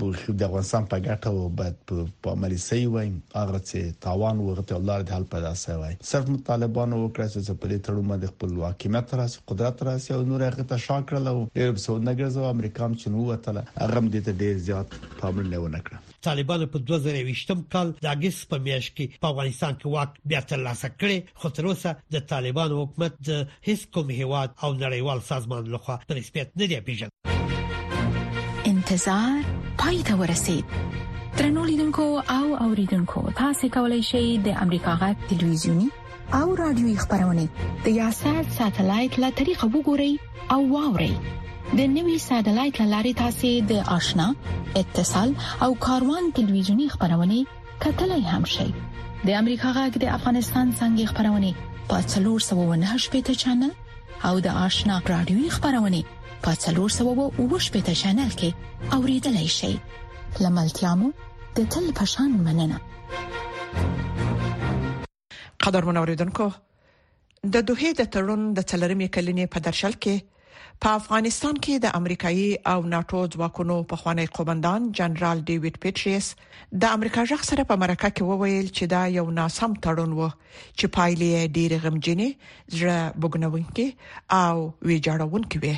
بولشو 0.00 0.32
د 0.40 0.46
افغانستان 0.50 0.84
په 0.92 0.98
ګټه 1.06 1.30
او 1.30 1.48
بد 1.58 1.74
په 1.90 2.30
عملي 2.36 2.58
سي 2.66 2.80
وي 2.86 3.06
هغه 3.34 3.58
چې 3.66 3.98
تاوان 4.06 4.38
وغته 4.46 4.76
الله 4.78 4.96
دې 5.02 5.12
حل 5.16 5.24
پیدا 5.34 5.52
سي 5.62 5.76
وي 5.82 5.92
صرف 6.10 6.30
طالبانو 6.48 6.96
وکړه 7.02 7.28
چې 7.34 7.60
په 7.60 7.66
دې 7.72 7.78
تړو 7.88 8.02
باندې 8.10 8.32
خپل 8.34 8.54
واکمنت 8.62 9.14
راس 9.20 9.36
قدرت 9.52 9.82
راس 9.90 10.08
او 10.16 10.20
نور 10.32 10.44
هغه 10.48 10.66
ته 10.72 10.76
شاکړل 10.86 11.26
او 11.32 11.36
ډېر 11.54 11.72
بسو 11.78 11.96
نګرځو 11.98 12.48
امریکا 12.56 12.84
هم 12.86 12.94
چې 12.94 13.08
نو 13.08 13.26
وتل 13.30 13.58
هغه 13.62 13.98
هم 13.98 14.10
دې 14.14 14.20
ته 14.26 14.32
ډېر 14.42 14.64
زیات 14.68 14.98
پامل 15.22 15.50
نه 15.54 15.62
ونکړه 15.64 16.14
طالبانو 16.28 16.66
په 16.74 16.84
2020م 16.90 17.64
کال 17.76 17.92
د 18.02 18.06
اگست 18.16 18.46
په 18.54 18.58
میاشت 18.68 18.94
کې 18.96 19.22
په 19.24 19.34
افغانستان 19.34 19.74
کې 19.74 19.96
واک 19.96 20.18
بیا 20.32 20.40
ترلاسه 20.54 20.92
کړي 20.94 21.36
خو 21.42 21.52
تر 21.60 21.70
اوسه 21.72 21.96
د 22.16 22.26
طالبانو 22.34 22.80
حکومت 22.82 23.20
د 23.30 23.44
هیڅ 23.70 23.86
کوم 23.98 24.10
هیواد 24.20 24.56
او 24.62 24.70
نړیوال 24.78 25.26
سازمان 25.32 25.70
لخوا 25.76 25.98
په 26.08 26.22
نسبت 26.22 26.56
نه 26.62 26.70
دی 26.74 26.80
پیژندل 26.90 28.64
انتظار 28.70 29.55
پای 29.78 30.02
ته 30.02 30.14
ورسید 30.14 30.64
ترنو 31.36 31.64
لیدونکو 31.64 32.02
او 32.30 32.56
اوریدونکو 32.62 33.28
تاسو 33.36 33.68
کولی 33.72 34.00
شئ 34.10 34.36
د 34.46 34.54
امریکا 34.62 34.94
غا 35.00 35.08
ټلویزیونی 35.30 35.88
او 36.38 36.54
رادیوي 36.60 36.94
خبرونه 37.02 37.48
د 37.86 37.98
یاشر 38.00 38.40
ساتلایت 38.58 39.18
له 39.24 39.30
طریقو 39.40 39.68
وګورئ 39.74 40.12
او 40.54 40.60
واورئ 40.74 41.12
د 41.80 41.92
نوي 41.98 42.16
ساتلایت 42.28 42.80
لاري 42.94 43.12
تاسو 43.22 43.52
د 43.74 43.82
آشنا 43.98 44.28
اتصال 44.82 45.34
او 45.68 45.70
کاروان 45.86 46.32
ټلویزیونی 46.40 46.88
خبرونه 46.94 47.38
کتلای 47.86 48.24
هم 48.32 48.44
شئ 48.56 48.68
د 49.26 49.40
امریکا 49.42 49.72
غا 49.78 49.86
د 49.98 50.10
افغانستان 50.18 50.72
څنګه 50.80 51.14
خبرونه 51.14 51.88
پاتلور 51.94 52.48
798 52.50 53.14
پټ 53.16 53.42
چنل 53.44 53.72
او 54.30 54.34
د 54.48 54.56
آشنا 54.66 55.00
رادیوي 55.14 55.48
خبرونه 55.58 56.02
په 56.44 56.50
390 56.64 57.96
چینل 58.02 58.30
کې 58.42 58.50
اوریدلای 58.96 59.48
شئ 59.58 59.74
لملتيامو 60.44 61.08
د 61.56 61.68
تل 61.74 61.86
پشان 62.00 62.36
مننه 62.44 62.78
قدر 65.66 65.82
منوریدونکو 65.90 66.48
د 67.58 67.68
دوه 67.68 67.90
د 68.00 68.02
تړون 68.14 68.42
د 68.58 68.68
تلرمې 68.70 69.08
کلنې 69.14 69.46
په 69.54 69.64
درشل 69.68 69.94
کې 70.04 70.34
په 70.84 70.90
افغانستان 70.98 71.58
کې 71.64 71.74
د 71.82 71.92
امریکایي 71.98 72.48
او 72.70 72.78
ناتو 72.94 73.20
ځواکونو 73.34 73.76
په 73.90 73.98
خوانی 74.00 74.26
قومندان 74.38 74.88
جنرال 74.98 75.38
ډیوډ 75.50 75.78
پیټریس 75.84 76.26
د 76.84 76.96
امریکا 76.96 77.22
ځخ 77.30 77.46
سره 77.50 77.64
په 77.70 77.78
مرکه 77.84 78.10
کې 78.18 78.30
وویل 78.30 78.68
چې 78.76 78.84
دا 78.94 79.02
یو 79.18 79.24
ناسم 79.38 79.76
تړون 79.86 80.10
و 80.18 80.28
چې 80.78 80.86
پایلې 80.96 81.50
ډېر 81.56 81.70
غمجنې 81.84 82.28
زړه 82.76 82.98
بګنونکې 83.20 83.86
او 84.44 84.54
ویجاړونکې 84.88 85.58
وي 85.64 85.76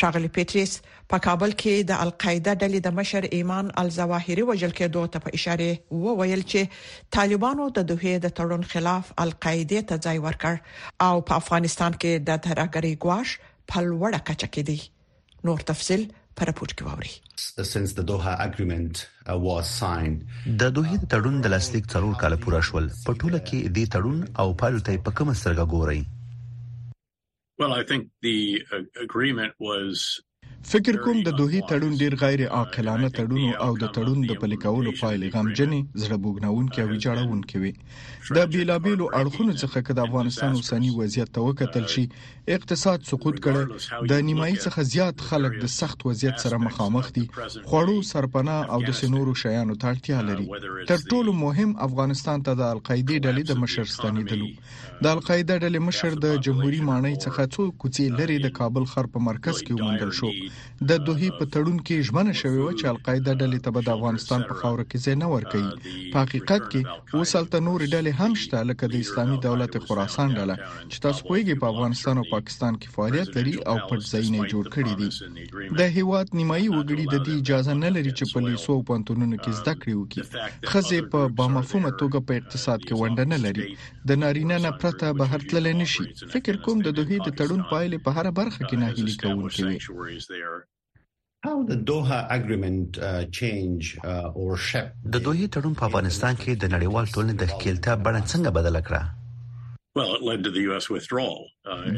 شاغلی 0.00 0.28
پټریس 0.36 0.72
په 1.10 1.18
کابل 1.26 1.50
کې 1.60 1.74
د 1.90 2.00
القاعده 2.04 2.52
ډلې 2.62 2.80
د 2.86 2.94
مشر 2.98 3.22
ایمان 3.38 3.66
الزواهری 3.82 4.44
وجل 4.50 4.72
کې 4.78 4.86
دوه 4.96 5.08
ته 5.14 5.18
په 5.24 5.30
اشاره 5.38 5.70
و 6.02 6.16
ویل 6.20 6.42
چې 6.52 7.08
طالبانو 7.16 7.64
د 7.78 7.86
دوه 7.92 8.12
د 8.24 8.34
تړون 8.40 8.62
خلاف 8.72 9.04
القاعده 9.24 9.80
ته 9.92 9.96
ځای 10.06 10.18
ورکړ 10.26 10.54
او 11.06 11.14
په 11.30 11.40
افغانستان 11.42 11.92
کې 12.02 12.12
د 12.30 12.44
ترهګری 12.46 12.92
ګواش 13.06 13.28
په 13.72 13.76
لوړه 13.88 14.20
کچه 14.30 14.48
کې 14.54 14.62
دی 14.70 14.78
نور 15.50 15.64
تفصيل 15.70 16.02
په 16.40 16.48
راپور 16.50 16.68
کې 16.76 16.84
ووري 16.88 17.14
since 17.70 17.94
the 17.98 18.04
doha 18.10 18.34
agreement 18.48 18.94
uh, 19.06 19.38
was 19.46 19.66
signed 19.80 20.18
د 20.62 20.64
دوه 20.76 21.00
د 21.02 21.04
تړون 21.12 21.36
د 21.46 21.56
لاسلیک 21.56 21.84
څلور 21.96 22.14
کال 22.24 22.34
پوره 22.44 22.60
شول 22.70 22.86
په 23.06 23.12
ټوله 23.20 23.40
کې 23.46 23.58
دې 23.76 23.86
تړون 23.94 24.18
او 24.44 24.48
پالو 24.64 24.78
ته 24.90 25.02
په 25.08 25.18
کوم 25.18 25.28
سرګه 25.42 25.66
ګوري 25.76 26.02
Well, 27.58 27.72
I 27.72 27.84
think 27.84 28.08
the 28.20 28.62
uh, 28.70 28.80
agreement 29.02 29.54
was 29.58 30.20
فکر 30.72 30.96
کوم 31.02 31.18
د 31.26 31.30
دوه 31.40 31.58
تړون 31.70 31.92
ډیر 31.98 32.14
غیر 32.20 32.40
عاقلانه 32.60 33.08
تړون 33.16 33.44
او 33.64 33.68
د 33.82 33.90
تړون 33.96 34.20
د 34.28 34.32
پلي 34.44 34.56
کولو 34.64 34.92
پایلې 35.00 35.28
غمجنې 35.34 35.80
زړه 36.04 36.16
بوګناونکې 36.24 36.78
او 36.82 36.88
ویجاړونکې 36.92 37.56
وي 37.62 37.72
د 38.36 38.48
بیلابیلو 38.54 39.06
اړخونو 39.20 39.52
څخه 39.62 39.76
چې 39.86 39.92
د 39.96 40.00
افغانستان 40.08 40.50
اوسنی 40.56 40.90
وضعیت 41.00 41.30
توکتل 41.38 41.86
شي 41.92 42.04
اقتصاد 42.56 43.06
سقوط 43.10 43.38
کړي 43.46 44.08
د 44.12 44.26
نیمایي 44.30 44.56
څخه 44.64 44.80
زیات 44.94 45.22
خلک 45.28 45.52
د 45.62 45.70
سخت 45.76 46.02
وضعیت 46.08 46.42
سره 46.46 46.60
مخامخ 46.64 47.12
دي 47.18 47.24
خوړو 47.70 47.96
سرپناه 48.10 48.66
او 48.74 48.80
د 48.88 48.98
سنورو 49.02 49.36
شیانو 49.44 49.78
تړتیا 49.86 50.18
لري 50.30 50.48
تر 50.90 50.98
ټولو 51.10 51.36
مهم 51.44 51.76
افغانستان 51.88 52.44
ته 52.46 52.52
د 52.62 52.66
القاعده 52.74 53.16
ډلې 53.24 53.42
د 53.52 53.62
مشر 53.62 53.86
ستنیدلو 53.94 54.50
د 55.04 55.06
القاعده 55.14 55.54
ډلې 55.62 55.80
مشر 55.88 56.12
د 56.26 56.36
جمهوریت 56.48 56.84
مانای 56.90 57.16
څخه 57.24 57.40
څو 57.54 57.64
کوڅې 57.80 58.06
لري 58.20 58.42
د 58.48 58.54
کابل 58.60 58.90
خر 58.94 59.12
په 59.16 59.26
مرکز 59.30 59.56
کې 59.64 59.72
ومندل 59.80 60.12
شو 60.20 60.30
د 60.88 60.90
دوه 61.06 61.28
په 61.38 61.44
تړون 61.54 61.76
کې 61.86 62.04
ژمنه 62.06 62.32
شوې 62.40 62.60
و 62.62 62.72
چې 62.78 62.84
القاعده 62.92 63.32
ډلې 63.40 63.58
ته 63.64 63.70
د 63.86 63.88
افغانستان 63.96 64.40
په 64.48 64.54
خاور 64.60 64.80
کې 64.90 64.96
ځای 65.04 65.16
نه 65.22 65.28
ورکړي 65.34 65.68
په 66.12 66.16
حقیقت 66.24 66.62
کې 66.72 66.82
وسلته 67.20 67.56
نور 67.68 67.80
ډلې 67.94 68.12
هم 68.20 68.32
شته 68.42 68.58
لکه 68.70 68.84
د 68.92 68.94
اسلامي 69.06 69.38
دولت 69.46 69.72
خراسان 69.86 70.28
ډله 70.38 70.54
چې 70.90 70.96
تاسو 71.06 71.20
کویږي 71.28 71.54
په 71.62 71.66
افغانستان 71.72 72.16
او 72.22 72.26
پاکستان 72.34 72.72
کې 72.80 72.92
فعالیت 72.96 73.28
لري 73.36 73.54
او 73.70 73.76
پټ 73.88 74.00
ځایونه 74.12 74.40
جوړ 74.52 74.64
کړي 74.74 74.94
دي 75.00 75.10
د 75.78 75.82
هیواد 75.96 76.34
نیمایي 76.40 76.68
وګړي 76.76 77.04
د 77.14 77.16
دې 77.26 77.34
اجازه 77.42 77.74
نه 77.84 77.88
لري 77.96 78.12
چې 78.18 78.32
پولیسو 78.34 78.70
او 78.76 78.82
پانتونونو 78.90 79.36
کې 79.44 79.50
زده 79.60 79.72
کړې 79.80 79.94
وکړي 80.00 80.70
خزه 80.70 81.00
په 81.12 81.20
بامفهومه 81.38 81.90
توګه 82.00 82.18
په 82.28 82.32
اقتصاد 82.40 82.80
کې 82.86 82.98
ونډه 83.00 83.24
نه 83.32 83.38
لري 83.46 83.64
د 84.08 84.10
نارینه 84.24 84.56
نه 84.66 84.70
پرته 84.82 85.12
بهر 85.20 85.40
تللی 85.50 85.74
نشي 85.82 86.06
فکر 86.34 86.54
کوم 86.66 86.78
د 86.86 86.88
دوه 86.98 87.18
د 87.26 87.28
تړون 87.40 87.62
پایلې 87.72 87.98
په 88.06 88.10
هر 88.18 88.26
برخه 88.40 88.60
کې 88.68 88.76
نه 88.82 88.86
هلي 88.96 89.14
کوونکې 89.22 89.62
وي 89.66 90.34
there. 90.36 90.56
How 91.46 91.62
the 91.72 91.76
Doha 91.90 92.20
agreement 92.38 92.98
uh, 92.98 93.24
change 93.38 93.84
uh, 94.04 94.38
or 94.42 94.52
shape 94.68 94.90
د 95.14 95.16
دوی 95.26 95.46
تړون 95.56 95.74
په 95.80 95.84
افغانستان 95.88 96.34
کې 96.42 96.52
د 96.62 96.64
نړیوال 96.74 97.06
ټولنې 97.14 97.34
د 97.40 97.44
ښکیلتیا 97.52 97.94
بڼه 98.06 98.20
څنګه 98.32 98.50
بدل 98.58 98.76
کړه 98.88 99.02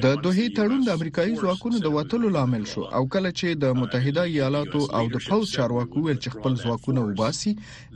د 0.05 0.07
دوه 0.27 0.45
تړون 0.59 0.83
د 0.85 0.91
امریکایي 0.99 1.35
ځواکونو 1.43 1.79
د 1.85 1.89
وټلو 1.97 2.29
لامل 2.37 2.65
شو 2.73 2.83
او 2.99 3.03
کله 3.15 3.31
چې 3.41 3.49
د 3.65 3.79
متحده 3.81 4.23
ایالاتو 4.35 4.83
او 4.99 5.03
د 5.17 5.25
پوز 5.29 5.55
چارواکو 5.57 6.03
ویل 6.05 6.21
چې 6.25 6.35
خپل 6.37 6.53
ځواکونه 6.65 7.07
وباسي 7.09 7.53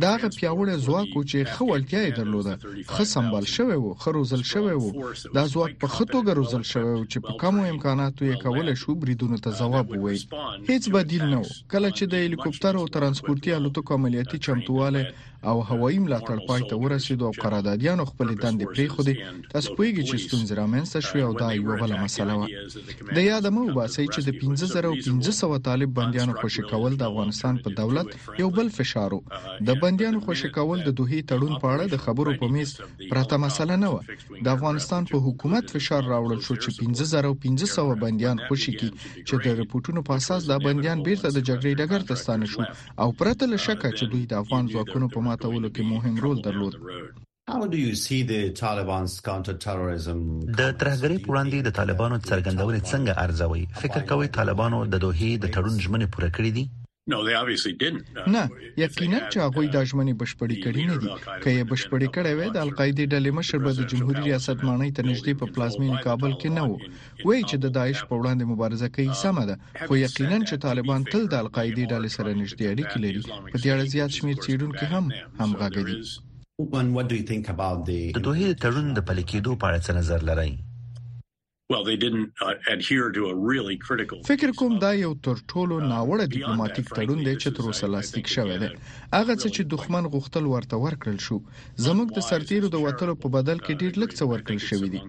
دا 0.07 0.13
غ 0.21 0.23
پیاوړی 0.39 0.75
ځواک 0.87 1.09
چې 1.31 1.39
خولتیا 1.55 2.01
یې 2.09 2.13
درلوده 2.19 2.55
خو 2.95 3.05
سمبال 3.13 3.47
شوی 3.57 3.77
وو 3.85 3.95
خو 4.01 4.11
روزل 4.19 4.43
شوی 4.53 4.75
وو 4.79 4.93
دا 5.37 5.45
ځواک 5.49 5.79
په 5.81 5.87
خټوګه 5.95 6.33
روزل 6.41 6.63
شوی 6.73 6.93
وو 6.97 7.07
چې 7.11 7.19
په 7.27 7.33
کمو 7.43 7.65
امکاناتو 7.75 8.29
یې 8.33 8.43
کولای 8.45 8.77
شو 8.83 8.95
بریدونو 9.03 9.37
ته 9.45 9.51
ځواب 9.61 9.87
ووایي 9.95 10.23
هیڅ 10.69 10.85
بدیل 10.95 11.25
نه 11.33 11.41
کله 11.73 11.89
چې 11.97 12.05
د 12.13 12.15
هلیکوپټر 12.27 12.73
او 12.83 12.87
ترانسپورتي 12.97 13.51
الوتکو 13.55 13.95
عملیاتي 13.99 14.39
چمتواله 14.47 15.03
او 15.51 15.59
هوایي 15.71 15.99
ملاتړ 16.05 16.39
پای 16.61 16.69
ته 16.71 16.77
ورسېدو 16.77 17.25
او 17.29 17.35
قراردادیانو 17.45 18.05
خپل 18.11 18.29
دندې 18.43 18.65
پریخودي 18.75 19.15
تاسو 19.53 19.69
پوهیږئ 19.77 20.05
چې 20.11 20.17
ستونزې 20.27 20.53
رامنځته 20.61 21.01
شوې 21.09 21.23
او 21.29 21.33
uh, 21.35 21.39
دا 21.41 21.49
یو 21.59 21.75
بل 21.81 21.93
مسله 22.05 22.35
و 22.37 22.43
uh, 22.47 23.15
د 23.17 23.19
یادمو 23.31 23.65
باسي 23.77 24.07
چې 24.15 24.21
د 24.29 24.31
15500 24.41 25.67
طالب 25.69 25.91
بنديانو 25.99 26.35
خوشی 26.41 26.63
کول 26.71 26.93
د 26.97 27.03
افغانستان 27.11 27.55
په 27.65 27.69
دولت 27.81 28.09
یو 28.43 28.49
بل 28.57 28.69
فشارو 28.77 29.21
د 29.67 29.71
بنديانو 29.83 30.21
خوشی 30.27 30.49
کول 30.57 30.79
د 30.87 30.91
دوه 31.01 31.19
تړون 31.31 31.55
په 31.63 31.67
اړه 31.75 31.85
د 31.95 31.97
خبرو 32.07 32.33
په 32.41 32.47
میز 32.57 32.71
پراته 33.11 33.37
مسله 33.45 33.77
نه 33.85 33.89
و 33.95 34.41
د 34.45 34.47
افغانستان 34.57 35.03
په 35.13 35.19
حکومت 35.29 35.65
فشار 35.77 36.03
راوړل 36.13 36.41
شو 36.49 36.55
چې 36.63 36.71
15500 36.81 38.03
بنديان 38.05 38.37
خوشی 38.49 38.73
کی 38.79 38.91
چې 39.29 39.35
د 39.45 39.47
رپورټونو 39.61 40.01
په 40.09 40.13
اساس 40.21 40.41
د 40.51 40.63
بنديان 40.67 40.99
بیرته 41.07 41.29
د 41.37 41.39
جګړې 41.49 41.73
ډګر 41.81 42.03
ته 42.09 42.15
ستانه 42.23 42.47
شو 42.53 42.63
او 43.03 43.09
پرته 43.19 43.45
له 43.53 43.57
uh, 43.59 43.63
شکه 43.67 43.89
چې 43.99 44.05
دوی 44.13 44.25
د 44.27 44.35
افغان 44.43 44.65
ځواکونو 44.73 45.07
په 45.15 45.21
ماتولو 45.29 45.69
کې 45.75 45.83
مهم 45.93 46.17
رول 46.27 46.43
درلود 46.47 46.75
د 50.59 50.63
ترهګرۍ 50.81 51.19
پر 51.25 51.29
وړاندې 51.31 51.59
د 51.67 51.71
طالبانو 51.79 52.17
څرګندونې 52.31 52.81
څنګه 52.91 53.13
ارزوي 53.25 53.63
فکر 53.83 54.03
کوئ 54.11 54.27
طالبانو 54.39 54.79
د 54.93 54.95
دوه 55.05 55.29
د 55.43 55.47
تړون 55.55 55.75
ژمنې 55.87 56.07
پوره 56.15 56.31
کړې 56.39 56.51
دي 56.59 56.65
uh, 56.69 56.75
نه 58.35 58.41
یقینا 58.85 59.19
چې 59.33 59.37
هغه 59.45 59.63
د 59.75 59.77
uh, 59.83 59.87
ژمنې 59.91 60.15
بشپړې 60.21 60.57
کړې 60.65 60.83
نه 60.91 60.97
دي 61.03 61.11
که 61.43 61.51
یې 61.57 61.63
بشپړې 61.71 62.09
کړې 62.15 62.33
وې 62.39 62.49
د 62.53 62.59
القاعده 62.67 63.05
ډلې 63.13 63.31
مشر 63.39 63.57
به 63.65 63.71
د 63.79 63.89
جمهوریت 63.93 64.25
ریاست 64.29 64.59
مانای 64.69 64.91
ته 64.97 65.03
نږدې 65.11 65.33
په 65.41 65.47
پلازمین 65.55 65.95
کابل 66.07 66.33
کې 66.41 66.49
نه 66.59 66.63
وو 66.69 66.77
وایي 67.27 67.43
چې 67.51 67.57
د 67.65 67.67
داعش 67.79 67.99
په 68.11 68.15
وړاندې 68.21 68.45
مبارزه 68.53 68.89
کوي 68.97 69.11
uh, 69.17 69.19
سمه 69.25 69.43
ده 69.51 69.57
خو 69.89 69.93
یقینا 70.07 70.39
چې 70.49 70.63
طالبان 70.69 71.01
تل 71.13 71.23
د 71.33 71.35
القاعده 71.45 71.83
ډلې 71.93 72.11
سره 72.17 72.31
نږدې 72.43 72.65
اړیکې 72.73 72.97
لري 73.05 73.21
په 73.53 73.57
دې 73.63 73.69
اړه 73.75 73.85
زیات 73.95 74.11
شمیر 74.19 74.37
چیرونکو 74.45 74.85
هم 74.95 75.05
همغږي 75.41 75.85
دي 75.91 75.99
د 78.17 78.19
دوه 78.27 78.45
تړون 78.63 78.87
د 78.99 79.01
پلي 79.09 79.25
کېدو 79.31 79.51
په 79.61 79.65
اړه 79.69 79.81
څه 79.87 79.91
نظر 80.01 80.21
لرئ 80.29 80.53
uh, 80.55 80.61
فکر 84.31 84.51
کوم 84.61 84.73
دا 84.85 84.93
یو 84.99 85.11
تر 85.27 85.37
ټولو 85.51 85.75
uh, 85.81 85.87
ناوړه 85.91 86.29
ډیپلوماټیک 86.37 86.87
تړون 86.97 87.21
دی 87.27 87.35
چې 87.43 87.49
تر 87.59 87.65
اوسه 87.73 87.85
لاسلیک 87.97 88.27
شوی 88.37 88.57
دی 88.63 88.71
هغه 89.19 89.35
څه 89.41 89.47
چې 89.55 89.63
دښمن 89.75 90.05
غوښتل 90.15 90.45
ورته 90.55 90.75
ورکړل 90.85 91.19
شو 91.27 91.37
زموږ 91.89 92.09
د 92.17 92.19
سرتیرو 92.31 92.73
د 92.75 92.77
وټلو 92.87 93.15
په 93.25 93.29
بدل 93.37 93.59
کې 93.65 93.79
ډیر 93.83 93.93
لږ 94.05 94.11
څه 94.19 94.25
ورکړل 94.33 94.61
شوی 94.69 94.89
دی 94.95 95.01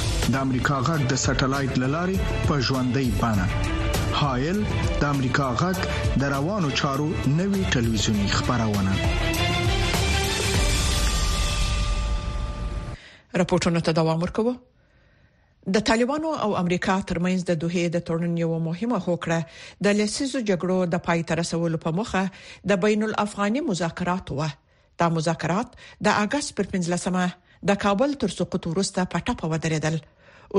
د 0.31 0.35
امریکا 0.45 0.75
غږ 0.87 1.01
د 1.11 1.15
سټلایټ 1.21 1.73
للارې 1.83 2.17
په 2.49 2.57
ژوندۍ 2.65 3.07
بانه 3.21 3.45
هایل 4.19 4.59
د 4.99 5.01
امریکا 5.13 5.47
غږ 5.61 5.87
د 6.21 6.29
روانو 6.33 6.69
چارو 6.81 7.07
نوي 7.39 7.63
ټلویزیونی 7.73 8.27
خبرونه 8.33 8.93
راپورټونه 13.41 13.83
ته 13.87 13.95
دوام 13.99 14.23
ورکوه 14.27 14.53
د 15.79 15.83
طالبانو 15.89 16.31
او 16.45 16.55
امریکا 16.61 16.95
ترمنځ 17.11 17.47
د 17.51 17.59
دوه 17.65 17.83
د 17.97 18.05
تورن 18.11 18.37
یو 18.43 18.49
مهمه 18.69 18.99
هوکړه 19.09 19.83
د 19.89 19.99
لسیزو 20.01 20.43
جګړو 20.49 20.77
د 20.93 21.03
پای 21.09 21.25
تر 21.33 21.39
رسولو 21.43 21.81
په 21.87 21.95
مخه 21.99 22.23
د 22.73 22.81
بین 22.87 23.05
الافغاني 23.09 23.65
مذاکرات 23.73 24.33
وه 24.39 24.49
دا 25.03 25.11
مذاکرات 25.19 25.77
د 26.09 26.17
اگست 26.25 26.55
پر 26.61 26.71
15مه 26.79 27.37
د 27.69 27.77
کابل 27.85 28.15
تر 28.25 28.35
سقوط 28.39 28.71
وروسته 28.73 29.07
په 29.13 29.23
ټاپه 29.29 29.53
ودرېدل 29.53 30.01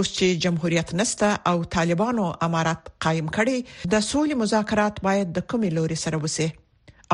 اوس 0.01 0.09
چې 0.19 0.37
جمهوریت 0.43 0.93
نسته 1.01 1.31
او 1.53 1.65
طالبانو 1.75 2.27
امارات 2.47 2.87
قائم 3.07 3.27
کړي 3.37 3.57
د 3.95 4.03
سولې 4.11 4.39
مذاکرات 4.43 5.01
باید 5.09 5.33
د 5.39 5.45
کومې 5.51 5.71
لوري 5.79 5.99
سره 6.05 6.21
وسی 6.25 6.47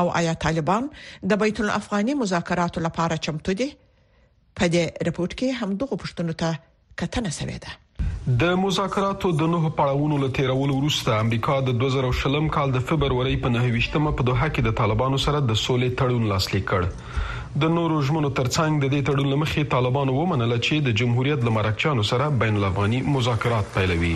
او 0.03 0.05
آیا 0.19 0.35
طالبان 0.45 0.85
د 1.33 1.39
بیت 1.41 1.59
الافغاني 1.63 2.13
مذاکراتو 2.19 2.83
لپاره 2.85 3.17
چمتو 3.27 3.55
دي 3.61 3.67
په 4.59 4.69
دې 4.75 4.83
رپورت 5.09 5.35
کې 5.41 5.59
هم 5.63 5.75
دغه 5.81 5.97
پښتنو 6.03 6.37
ته 6.43 6.63
کتنه 7.03 7.33
سوي 7.39 7.57
ده 7.65 8.37
د 8.43 8.55
مذاکراتو 8.61 9.31
د 9.41 9.51
نوو 9.55 9.71
پړاوونو 9.81 10.21
له 10.23 10.31
تیرولو 10.37 10.77
وروسته 10.77 11.17
امریکا 11.25 11.57
د 11.71 11.75
2000 11.83 12.47
کال 12.57 12.75
د 12.77 12.87
فبرवरी 12.93 13.35
په 13.47 13.55
9 13.57 13.75
وشتمه 13.75 14.13
په 14.19 14.29
دوحه 14.31 14.49
کې 14.49 14.69
د 14.69 14.77
طالبانو 14.81 15.21
سره 15.27 15.43
د 15.51 15.61
سولې 15.63 15.99
تړون 16.03 16.31
لاسلیک 16.33 16.71
کړ 16.71 17.37
د 17.57 17.63
نورو 17.75 18.01
ژمنو 18.07 18.29
ترڅنګ 18.37 18.71
د 18.81 18.85
دې 18.93 19.01
تړون 19.05 19.29
لمخې 19.33 19.63
طالبان 19.73 20.09
ومنله 20.15 20.57
چې 20.65 20.81
د 20.87 20.93
جمهوریت 20.99 21.41
لمرکچانو 21.45 22.03
سره 22.09 22.25
بین 22.41 22.57
الافغاني 22.59 22.99
مذاکرات 23.15 23.71
پیلوي 23.77 24.11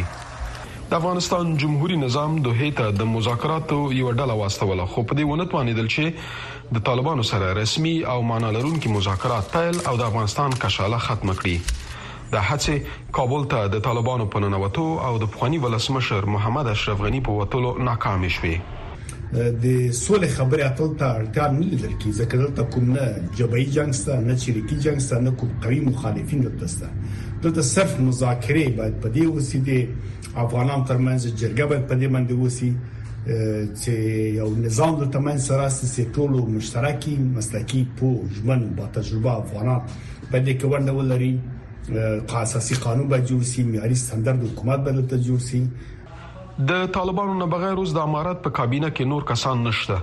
د 0.89 0.93
افغانستان 0.98 1.56
جمهوریت 1.63 2.00
نظام 2.04 2.36
دوه 2.48 2.69
ته 2.80 2.91
د 3.00 3.10
مذاکراتو 3.13 3.80
یو 4.02 4.12
ډله 4.19 4.36
واستوله 4.41 4.86
خو 4.93 5.06
په 5.08 5.17
دې 5.19 5.32
ونه 5.32 5.48
توانیدل 5.56 5.88
چې 5.96 6.78
د 6.78 6.86
طالبانو 6.91 7.26
سره 7.32 7.50
رسمي 7.62 7.96
او 8.13 8.19
معنا 8.34 8.52
لرونکي 8.60 8.93
مذاکرات 8.98 9.52
پیل 9.56 9.82
او 9.91 9.96
د 10.04 10.06
افغانستان 10.10 10.56
کشاله 10.65 11.02
ختم 11.08 11.34
کړي 11.41 11.82
د 12.36 12.48
هڅې 12.52 13.10
کابل 13.22 13.50
ته 13.56 13.74
د 13.78 13.84
طالبانو 13.89 14.30
په 14.38 14.46
ننوتو 14.46 14.86
او 15.10 15.13
د 15.26 15.34
پخوانی 15.36 15.65
ولسمشر 15.67 16.30
محمد 16.38 16.72
اشرف 16.78 17.06
غنی 17.10 17.24
په 17.32 17.41
وټولو 17.41 17.76
ناکام 17.91 18.30
شوه 18.39 18.56
د 19.41 19.65
سولې 20.04 20.28
خبرې 20.38 20.63
اتل 20.69 20.89
ته 21.00 21.08
اړتیا 21.19 21.46
نه 21.54 21.62
لیدل 21.72 21.93
کی 22.02 22.10
ځکه 22.19 22.34
دلته 22.41 22.63
کوم 22.74 22.86
نه 22.96 23.06
جبهي 23.38 23.65
جنگ 23.76 23.93
سره 24.02 24.19
نه 24.30 24.36
چریکي 24.43 24.76
جنگ 24.88 25.00
سره 25.08 25.19
نه 25.28 25.32
کوم 25.39 25.50
قوي 25.63 25.80
مخالفین 25.89 26.39
دلته 26.48 26.67
سره 26.76 26.91
دلته 27.46 27.62
صرف 27.76 27.93
مذاکره 28.10 28.65
باید 28.78 28.96
په 29.06 29.10
دې 29.15 29.26
وسی 29.38 29.60
دي 29.69 29.78
افغانان 30.43 30.82
ترمنځ 30.89 31.22
جرګه 31.41 31.65
باید 31.69 31.84
په 31.89 31.96
دې 32.02 32.08
باندې 32.13 32.34
وسی 32.43 32.69
چې 33.82 33.93
یو 34.41 34.50
نظام 34.65 34.93
د 35.02 35.10
تمن 35.15 35.38
سره 35.48 35.63
سیاسي 35.78 36.04
ټولو 36.19 36.39
مشترکي 36.58 37.13
مسلکي 37.39 37.82
په 37.98 38.08
ژوند 38.36 38.65
با 38.82 38.86
تجربه 39.00 39.34
افغانان 39.46 39.82
باندې 40.32 40.54
کې 40.60 40.65
ورنه 40.65 40.91
ولري 41.00 41.34
قاساسي 42.34 42.76
قانون 42.86 43.08
به 43.15 43.19
جوړ 43.28 43.41
شي 43.54 43.63
معیاري 43.72 43.96
ستاندرد 44.04 44.41
حکومت 44.50 44.80
به 44.89 45.08
تل 45.15 45.22
جوړ 45.28 45.39
شي 45.50 45.62
د 46.62 46.74
طالبانو 46.96 47.34
نه 47.38 47.46
بغیر 47.52 47.78
اوس 47.84 47.92
د 47.94 48.00
امارات 48.08 48.42
په 48.48 48.50
کابینه 48.58 48.89
کې 48.89 49.06
نور 49.13 49.22
کسان 49.30 49.63
نشته 49.68 49.96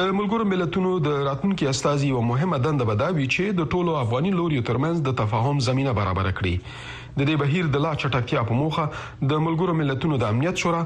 د 0.00 0.16
ملګرو 0.22 0.48
ملتونو 0.54 0.94
د 1.10 1.20
راتلونکي 1.28 1.68
استاذي 1.74 2.14
او 2.16 2.24
مهمه 2.32 2.60
دنده 2.68 2.88
بداوي 2.94 3.28
چې 3.34 3.60
د 3.60 3.70
ټولو 3.76 3.98
افغاني 4.06 4.32
لوري 4.40 4.64
ترمنځ 4.72 5.06
د 5.10 5.20
تفاهم 5.22 5.62
زمينه 5.70 5.98
برابر 6.00 6.32
کړي 6.40 6.99
د 7.18 7.20
دې 7.28 7.36
بهیر 7.42 7.64
د 7.74 7.82
لا 7.84 7.92
چټکتیا 8.00 8.42
په 8.50 8.54
موخه 8.60 8.84
د 9.30 9.32
ملګرو 9.46 9.74
ملتونو 9.80 10.18
د 10.22 10.32
امنیت 10.32 10.62
شورا 10.62 10.82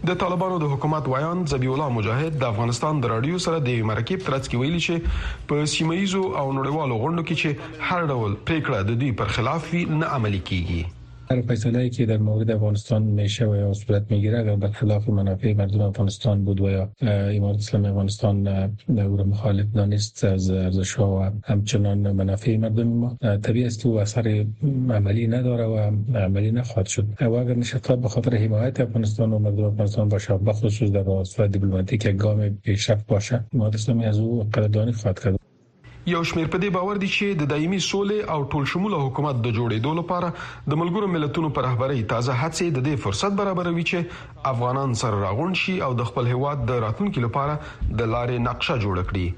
د 0.09 0.19
طالبانو 0.27 0.59
د 0.65 0.73
حکومت 0.75 1.13
وایان 1.15 1.45
زبی 1.55 1.71
الله 1.77 1.93
مجاهد 2.01 2.41
د 2.43 2.51
افغانستان 2.55 3.05
د 3.07 3.13
رادیو 3.17 3.39
سره 3.47 3.63
د 3.71 3.81
مرکب 3.93 4.27
ترڅ 4.31 4.51
کې 4.53 4.61
ویلي 4.65 4.85
چې 4.91 5.49
په 5.53 5.71
سیمایزو 5.77 6.25
او 6.27 6.47
نړیوالو 6.59 7.01
غونډو 7.07 7.31
کې 7.31 7.41
چې 7.41 7.91
هر 7.91 8.11
ډول 8.15 8.39
پریکړه 8.45 8.87
د 8.91 9.01
دوی 9.03 9.17
پر 9.23 9.35
خلاف 9.39 9.73
وي 9.77 9.83
نه 9.97 10.13
عملي 10.19 10.41
کیږي 10.53 10.87
هر 11.31 11.41
فیصله 11.41 11.89
که 11.91 12.07
در 12.07 12.17
مورد 12.17 12.51
افغانستان 12.51 13.03
میشه 13.03 13.47
و 13.47 13.57
یا 13.57 13.73
صورت 13.73 14.05
میگیره 14.11 14.53
اگر 14.55 14.69
خلاف 14.69 15.09
منافع 15.09 15.55
مردم 15.55 15.81
افغانستان 15.81 16.45
بود 16.45 16.61
و 16.61 16.71
یا 16.71 16.89
امارت 17.03 17.57
اسلام 17.57 17.85
افغانستان 17.85 18.49
او 18.89 19.17
را 19.17 19.25
مخالف 19.25 19.67
دانست 19.75 20.25
از 20.25 20.51
ارزش 20.51 20.99
و 20.99 21.31
همچنان 21.45 22.13
منافع 22.13 22.57
مردم 22.57 22.83
ما 22.89 23.17
طبیعی 23.43 23.67
است 23.67 23.83
که 23.83 23.89
اثر 23.89 24.45
عملی 24.91 25.27
نداره 25.27 25.65
و 25.65 25.77
عملی 26.19 26.51
نخواهد 26.53 26.87
شد 26.87 27.07
و 27.21 27.33
اگر 27.33 27.55
نشد 27.55 27.99
به 28.01 28.09
خاطر 28.09 28.37
حمایت 28.37 28.81
افغانستان 28.81 29.33
و 29.33 29.39
مردم 29.39 29.65
افغانستان 29.65 30.09
باشه 30.09 30.35
بخصوص 30.35 30.83
در 30.91 31.03
راستا 31.03 31.47
دیپلماتیک 31.47 32.07
گام 32.09 32.51
پیشرفت 32.63 33.07
باشه 33.07 33.45
امارت 33.55 33.75
اسلامی 33.75 34.05
از 34.05 34.19
او 34.19 34.41
قدردانی 34.45 34.93
خواهد 34.93 35.19
کرد 35.21 35.39
یو 36.07 36.23
شمیر 36.25 36.47
په 36.53 36.59
دې 36.63 36.69
باور 36.75 36.97
دي 37.03 37.07
چې 37.15 37.35
د 37.41 37.47
دایمي 37.53 37.79
سولې 37.85 38.21
او 38.35 38.45
ټولشموله 38.53 39.01
حکومت 39.07 39.37
د 39.47 39.53
جوړېدو 39.59 39.95
لپاره 39.99 40.71
د 40.73 40.79
ملګرو 40.83 41.09
ملتونو 41.15 41.51
پر 41.57 41.65
رهبرۍ 41.69 42.05
تازه 42.13 42.35
هڅې 42.43 42.67
د 42.77 42.85
دې 42.87 43.01
فرصت 43.05 43.35
برابروي 43.41 43.85
چې 43.91 44.53
افغانان 44.53 44.95
سره 45.03 45.19
راغون 45.25 45.55
شي 45.63 45.75
او 45.87 45.93
د 46.01 46.07
خپل 46.11 46.31
هیواد 46.35 46.65
د 46.71 46.79
راتلونکو 46.87 47.25
لپاره 47.27 47.59
د 47.83 48.11
لارې 48.15 48.45
نقشه 48.49 48.77
جوړ 48.85 49.05
کړي 49.11 49.29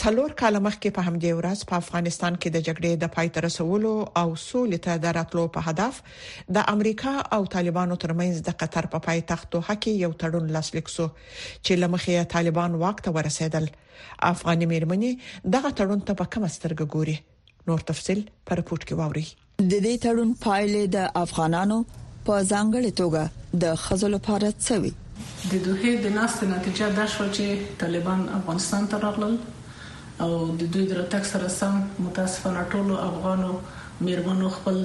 څلور 0.00 0.30
کاله 0.40 0.58
مخکې 0.66 0.90
په 0.96 1.02
همدې 1.06 1.32
ورځ 1.38 1.58
په 1.70 1.74
افغانستان 1.82 2.34
کې 2.40 2.48
د 2.52 2.56
جګړې 2.66 2.92
د 3.00 3.04
پای 3.16 3.28
ته 3.34 3.38
رسولو 3.46 3.90
او 4.20 4.28
سولې 4.48 4.78
ته 4.86 4.92
د 5.04 5.12
راتلو 5.18 5.44
په 5.56 5.60
هدف 5.72 5.94
د 6.58 6.64
امریکا 6.74 7.12
او 7.38 7.42
طالبانو 7.56 7.94
ترمنځ 8.04 8.34
د 8.46 8.56
قطر 8.62 8.84
په 8.94 8.98
پا 9.04 9.10
پایتخت 9.10 9.46
دوحه 9.56 9.76
کې 9.82 9.92
یو 10.04 10.10
تړون 10.24 10.46
لاسلیک 10.56 10.86
شو 10.94 11.06
چې 11.64 11.72
لمخې 11.82 12.14
طالبان 12.36 12.70
وخت 12.86 13.04
ورسېدل 13.16 13.66
افغاني 14.32 14.66
مېرمنې 14.72 15.12
دغه 15.58 15.70
تړون 15.78 16.00
ته 16.10 16.18
په 16.24 16.34
کوم 16.36 16.44
سترګه 16.56 16.84
ګوري 16.96 17.16
نور 17.70 17.80
تفصيل 17.94 18.20
په 18.46 18.50
رپورت 18.62 18.82
کې 18.88 18.94
واوري 19.02 19.26
د 19.70 19.74
دې 19.84 19.94
تړون 20.08 20.30
پایلې 20.44 20.82
د 20.96 20.98
افغانانو 21.26 21.78
په 22.26 22.34
ځانګړې 22.52 22.92
توګه 23.00 23.22
د 23.66 23.82
خزل 23.86 24.10
لپاره 24.16 24.48
څوي 24.66 24.92
د 25.50 25.52
دوه 25.64 25.90
د 26.04 26.20
ناست 26.20 26.40
نتیجه 26.58 26.86
دا 26.98 27.06
شو 27.14 27.24
چې 27.36 27.46
طالبان 27.82 28.20
افغانستان 28.38 28.82
ته 28.92 28.96
راغلل 29.06 29.34
او 30.24 30.30
د 30.58 30.66
دوی 30.74 30.82
د 30.88 30.92
راتګ 30.98 31.24
سره 31.30 31.48
سم 31.60 31.78
متاسفانه 32.02 32.62
ټول 32.72 32.90
افغانو 33.06 33.54
میرمنو 34.08 34.50
خپل 34.56 34.76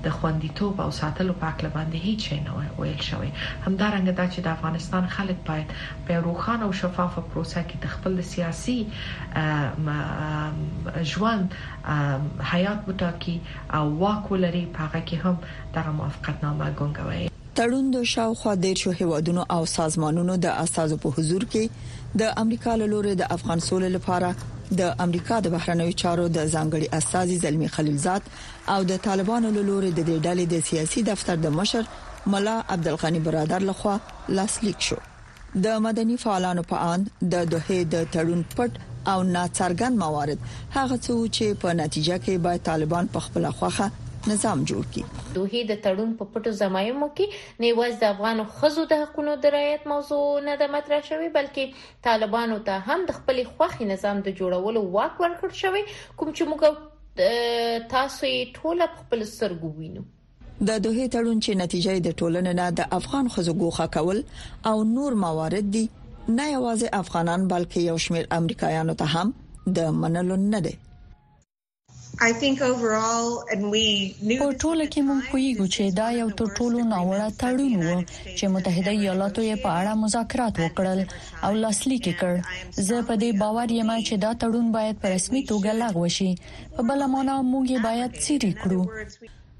د 0.05 0.13
خوندیتوب 0.19 0.79
او 0.83 0.87
ساتلو 0.99 1.33
په 1.41 1.47
اړه 1.51 1.69
باندې 1.75 1.97
هیڅ 2.07 2.23
نه 2.45 2.83
ویل 2.83 3.01
شوی 3.09 3.31
همدارنګه 3.65 4.13
دا 4.19 4.25
چې 4.33 4.39
د 4.45 4.53
افغانستان 4.55 5.03
خلک 5.15 5.37
باید 5.49 5.67
په 6.09 6.21
روخانه 6.29 6.63
او 6.69 6.77
شفافه 6.81 7.21
پروسه 7.33 7.63
کې 7.69 7.77
د 7.83 7.85
خپل 7.95 8.21
سیاسي 8.31 8.77
ژوند 11.15 11.57
حیات 12.53 12.87
متاکي 12.91 13.35
او 13.79 13.83
واک 14.05 14.31
ولري 14.31 14.65
په 14.77 14.93
هغه 14.93 15.05
کې 15.09 15.21
هم 15.25 15.75
دغه 15.79 15.91
موافقتنامه 15.99 16.69
ګونګوي 16.79 17.23
تړون 17.61 17.91
د 17.95 18.03
شاوخوا 18.13 18.53
د 18.61 18.77
شو 18.83 18.93
هوادونو 19.01 19.43
او 19.57 19.59
سازمانونو 19.73 20.37
د 20.47 20.55
اساسو 20.67 20.97
په 21.03 21.09
حضور 21.17 21.43
کې 21.55 21.99
د 22.21 22.23
امریکا 22.43 22.71
له 22.79 22.85
لوري 22.93 23.11
د 23.19 23.23
افغان 23.35 23.59
سولې 23.69 23.89
لپاره 23.95 24.29
د 24.79 24.81
امریکا 25.05 25.35
د 25.45 25.53
بهرنوي 25.53 25.93
چارو 26.01 26.25
د 26.37 26.43
ځانګړي 26.55 26.87
استاذي 26.97 27.37
زلمی 27.43 27.69
خلیلزاد 27.77 28.21
او 28.73 28.79
د 28.91 28.99
طالبانو 29.07 29.47
له 29.55 29.61
لوري 29.69 29.91
د 29.97 30.05
دې 30.09 30.17
ډلې 30.25 30.45
د 30.53 30.55
سیاسي 30.69 31.01
دفتر 31.09 31.35
د 31.45 31.55
مشر 31.59 31.83
ملا 32.33 32.55
عبدالغنی 32.75 33.19
برادر 33.29 33.61
لخوا 33.69 33.95
لاسلیک 34.37 34.79
شو 34.89 34.97
د 35.65 35.81
مدني 35.87 36.17
فعالانو 36.25 36.63
په 36.73 36.83
آن 36.93 36.99
د 37.33 37.49
دوه 37.55 37.79
د 37.95 38.05
تړون 38.13 38.41
پټ 38.57 38.71
او 39.11 39.17
ناڅرګند 39.35 39.95
موارد 40.05 40.39
هغه 40.77 40.95
څه 41.05 41.13
چې 41.35 41.45
په 41.65 41.75
نتیجه 41.81 42.15
کې 42.23 42.33
باید 42.47 42.67
طالبان 42.71 43.05
په 43.17 43.25
خپل 43.25 43.51
خوخه 43.59 43.91
نظام 44.31 44.61
جوړ 44.71 44.83
کړي 44.95 45.31
دوی 45.37 45.61
د 45.71 45.79
تړون 45.85 46.11
په 46.21 46.27
پټو 46.33 46.51
زمایمو 46.59 47.07
کې 47.19 47.65
نیواز 47.65 47.95
د 48.03 48.13
افغان 48.15 48.41
خزو 48.59 48.85
د 48.91 48.99
حقونو 49.03 49.33
د 49.45 49.51
رعایت 49.55 49.87
موضوع 49.91 50.23
نه 50.47 50.55
د 50.61 50.71
مطرح 50.75 51.01
شوی 51.09 51.29
بلکې 51.37 51.99
طالبانو 52.07 52.59
ته 52.69 52.87
هم 52.91 53.03
د 53.09 53.17
خپل 53.19 53.41
خوخي 53.51 53.87
نظام 53.91 54.21
د 54.27 54.35
جوړولو 54.39 54.85
واک 54.97 55.23
ورکړ 55.25 55.57
شوی 55.63 55.83
کوم 55.87 56.35
چې 56.35 56.53
موږ 56.53 57.89
تاسو 57.95 58.29
یې 58.31 58.61
ټول 58.61 58.85
په 58.85 59.03
خپل 59.03 59.25
سرګو 59.33 59.73
وینو 59.81 60.05
د 60.07 60.79
دوه 60.87 61.09
تړون 61.17 61.43
چې 61.45 61.61
نتیجې 61.63 62.07
د 62.07 62.17
ټولنې 62.21 62.61
نه 62.61 62.69
د 62.79 62.95
افغان 63.01 63.33
خزو 63.35 63.57
ګوخه 63.65 63.91
کول 63.97 64.23
او 64.71 64.75
نور 64.93 65.19
موارد 65.25 65.73
دي 65.77 65.83
نه 65.91 66.47
یوازې 66.53 67.05
افغانان 67.05 67.45
بلکې 67.53 67.93
یو 67.93 67.99
شمېر 68.07 68.43
امریکایانو 68.43 68.99
ته 69.03 69.11
هم 69.17 69.35
د 69.79 69.97
منلو 70.03 70.39
نه 70.47 70.63
دي 70.69 70.75
په 72.21 72.31
ټوله 72.31 73.45
کې 74.93 75.01
موږ 75.07 75.19
پوهیږو 75.31 75.65
چې 75.75 75.83
دا 75.99 76.07
یو 76.21 76.25
تر 76.39 76.47
ټولو 76.57 76.79
ناوړه 76.93 77.27
تړون 77.43 77.81
و 77.93 77.95
چې 78.37 78.45
متحده 78.55 78.91
ایالاتو 78.99 79.41
یې 79.49 79.55
په 79.63 79.69
اړه 79.79 79.93
مذاکرات 80.03 80.53
وکړل 80.63 80.99
او 81.47 81.51
لاسلیک 81.63 82.03
کړ 82.19 82.33
زه 82.89 82.97
په 83.07 83.13
دې 83.21 83.31
باور 83.43 83.67
یم 83.79 83.89
چې 84.07 84.13
دا 84.25 84.31
تړون 84.43 84.67
باید 84.77 84.95
په 85.05 85.13
رسمي 85.15 85.41
توګه 85.51 85.71
لغوه 85.81 86.09
شي 86.17 86.27
په 86.75 86.81
بل 86.89 86.99
معنا 87.13 87.35
موږ 87.53 87.65
یې 87.75 87.79
باید 87.87 88.11
سری 88.25 88.51
کړو 88.65 88.81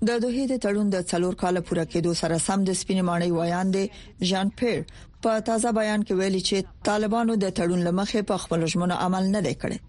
د 0.09 0.11
دوه 0.25 0.43
د 0.51 0.53
تړون 0.65 0.87
د 0.95 0.97
څلور 1.13 1.33
کال 1.45 1.57
پوره 1.71 1.85
کېدو 1.95 2.11
سره 2.21 2.35
سم 2.47 2.59
د 2.67 2.77
سپینې 2.81 3.03
ماڼۍ 3.09 3.29
ویاندې 3.33 3.83
ژان 4.29 4.47
پیر 4.61 4.77
په 5.23 5.31
تازه 5.49 5.69
بیان 5.79 5.99
کې 6.07 6.13
ویلي 6.19 6.41
چې 6.49 6.57
طالبانو 6.91 7.33
د 7.45 7.47
تړون 7.61 7.81
لمخې 7.89 8.19
په 8.33 8.37
خپل 8.45 8.59
ژمنو 8.75 8.95
عمل 9.07 9.25
نه 9.37 9.41
دی 9.49 9.53
کړی 9.65 9.79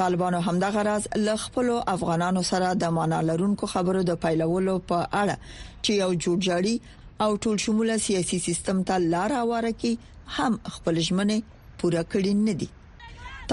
طالبانو 0.00 0.40
همدغه 0.48 0.80
راز 0.88 1.04
ل 1.16 1.36
خپل 1.44 1.66
افغانانو 1.94 2.42
سره 2.50 2.68
د 2.82 2.92
معنا 2.96 3.20
لرونکو 3.28 3.64
خبرو 3.74 4.02
د 4.10 4.18
پیلولو 4.24 4.74
په 4.90 4.98
اړه 5.20 5.36
چې 5.84 5.90
یو 6.02 6.10
جوړجاړي 6.24 6.76
او 7.24 7.30
ټول 7.44 7.56
شموله 7.64 7.94
سیاسي 8.06 8.38
سیستم 8.46 8.76
ته 8.90 8.94
لار 9.14 9.30
هواره 9.40 9.72
کی 9.84 9.92
هم 10.40 10.52
خپل 10.74 10.94
ژمنه 11.06 11.36
پوره 11.78 12.02
کړی 12.12 12.32
نه 12.46 12.54
دي 12.64 12.68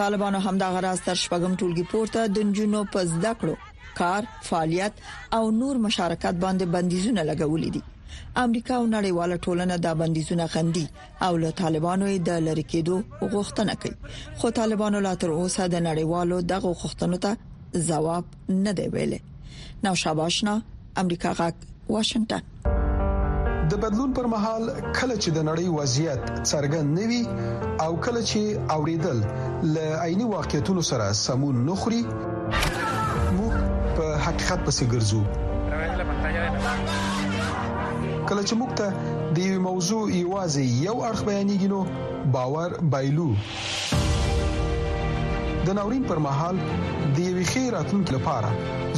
طالبانو 0.01 0.39
همدغه 0.49 0.79
راز 0.87 0.99
تر 1.07 1.17
شپږم 1.23 1.53
ټولګي 1.59 1.85
پورته 1.93 2.21
د 2.35 2.53
جنونو 2.59 2.81
په 2.97 3.05
زده 3.13 3.31
کړو 3.43 3.95
کار 4.03 4.29
فعالیت 4.51 5.01
او 5.39 5.41
نور 5.63 5.81
مشارکت 5.87 6.35
باندې 6.45 6.65
بندیزونه 6.77 7.21
لګولې 7.31 7.73
دي 7.77 7.83
امریکا 8.45 8.73
او 8.81 8.85
نړیواله 8.95 9.35
ټولنه 9.45 9.75
دا 9.85 9.91
بندیزونه 10.01 10.45
غندي 10.53 10.85
او 11.27 11.33
له 11.43 11.49
طالبانو 11.61 12.05
د 12.29 12.31
لری 12.47 12.65
کېدو 12.73 12.95
غوښتنه 13.33 13.73
کوي 13.81 13.97
خو 14.39 14.47
طالبانو 14.59 14.97
لا 15.07 15.13
تر 15.23 15.29
اوسه 15.41 15.63
د 15.67 15.75
نړیوالو 15.89 16.37
دغه 16.53 16.69
غوښتنو 16.81 17.17
ته 17.25 17.31
جواب 17.89 18.23
نه 18.65 18.71
دی 18.79 18.85
ویلي 18.93 19.19
نو 19.83 19.91
شاباشنا 20.03 20.53
امریکا 21.03 21.29
غاک 21.39 21.55
واشنگټن 21.93 22.43
د 23.71 23.73
بدلون 23.83 24.09
پر 24.17 24.25
مهال 24.33 24.63
کله 24.97 25.15
چې 25.23 25.29
د 25.37 25.39
نړۍ 25.49 25.67
وضعیت 25.79 26.21
څرګند 26.51 26.87
نوي 26.99 27.21
او 27.85 27.91
کله 28.05 28.21
چې 28.29 28.39
اوریدل 28.75 29.17
ل 29.73 29.75
عیني 30.05 30.25
واقعیتونو 30.35 30.81
سره 30.91 31.05
سمون 31.25 31.55
نخري 31.69 32.01
موږ 33.39 33.55
په 33.97 34.05
حقیقت 34.25 34.59
پسې 34.65 34.83
ګرځو 34.93 35.21
کله 38.33 38.45
چې 38.49 38.55
موږ 38.61 38.71
ته 38.79 38.85
د 39.33 39.35
یو 39.47 39.57
موضوع 39.69 40.03
ایوازې 40.17 40.63
یو 40.87 40.93
اړخ 41.09 41.19
بیانېږي 41.29 41.67
نو 41.73 41.79
باور 42.35 42.69
بایلو 42.93 43.25
د 45.67 45.69
ناورین 45.79 46.03
پر 46.11 46.19
مهال 46.27 46.55
د 47.17 47.19
یو 47.27 47.43
خیراتونکو 47.51 48.13
لپاره 48.15 48.49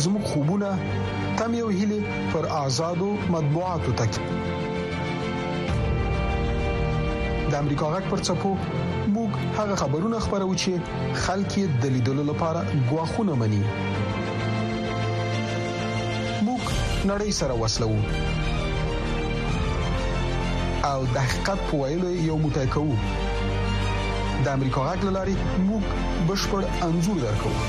زموږ 0.05 0.23
خوبونه 0.31 0.69
تم 1.43 1.51
یو 1.59 1.67
هلي 1.81 1.99
پر 2.35 2.47
آزادو 2.63 3.09
مطبوعاتو 3.35 3.91
تک 4.03 4.13
د 7.51 7.53
امریکا 7.61 7.91
غک 7.97 8.05
پر 8.15 8.23
چپو 8.31 8.55
موږ 9.15 9.31
هغه 9.57 9.75
خبرونه 9.85 10.19
خبرو 10.29 10.51
چې 10.65 11.21
خلک 11.27 11.59
د 11.85 11.95
لیدلو 11.99 12.23
لپاره 12.33 12.65
غواخونه 12.95 13.35
مني 13.45 13.63
موږ 16.47 16.63
نړۍ 17.09 17.29
سره 17.43 17.53
وسلو 17.67 17.91
او 20.85 20.97
د 21.13 21.15
حقیقت 21.17 21.61
په 21.67 21.77
ویلو 21.81 22.09
یو 22.23 22.33
موټی 22.41 22.63
کوو 22.73 22.95
د 22.95 24.49
امریکا 24.49 24.81
غږ 24.87 25.13
لاري 25.15 25.35
موږ 25.45 26.27
بشپړ 26.31 26.81
انزور 26.87 27.15
درکوو 27.21 27.61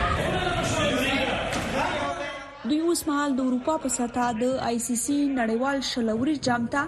دوی 2.69 2.81
اوس 2.87 3.03
مهال 3.09 3.31
د 3.39 3.41
اروپا 3.45 3.75
په 3.85 3.89
سطح 3.95 4.27
د 4.41 4.43
آی 4.69 4.77
سی 4.87 4.97
سی 5.03 5.17
نړیوال 5.37 5.79
شلوري 5.91 6.35
جامتا 6.49 6.83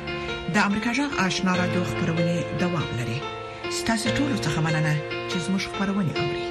د 0.58 0.60
امریکا 0.70 0.90
جغ 1.02 1.12
آشنا 1.28 1.54
را 1.62 1.68
دوه 1.76 1.86
خبرونه 1.94 2.36
دوام 2.66 2.88
لري 3.04 3.20
ستاسو 3.82 4.18
ټول 4.20 4.34
څه 4.46 4.68
مننه 4.68 4.94
چې 5.30 5.38
زموږ 5.48 5.64
خبرونه 5.76 6.12
اوري 6.24 6.45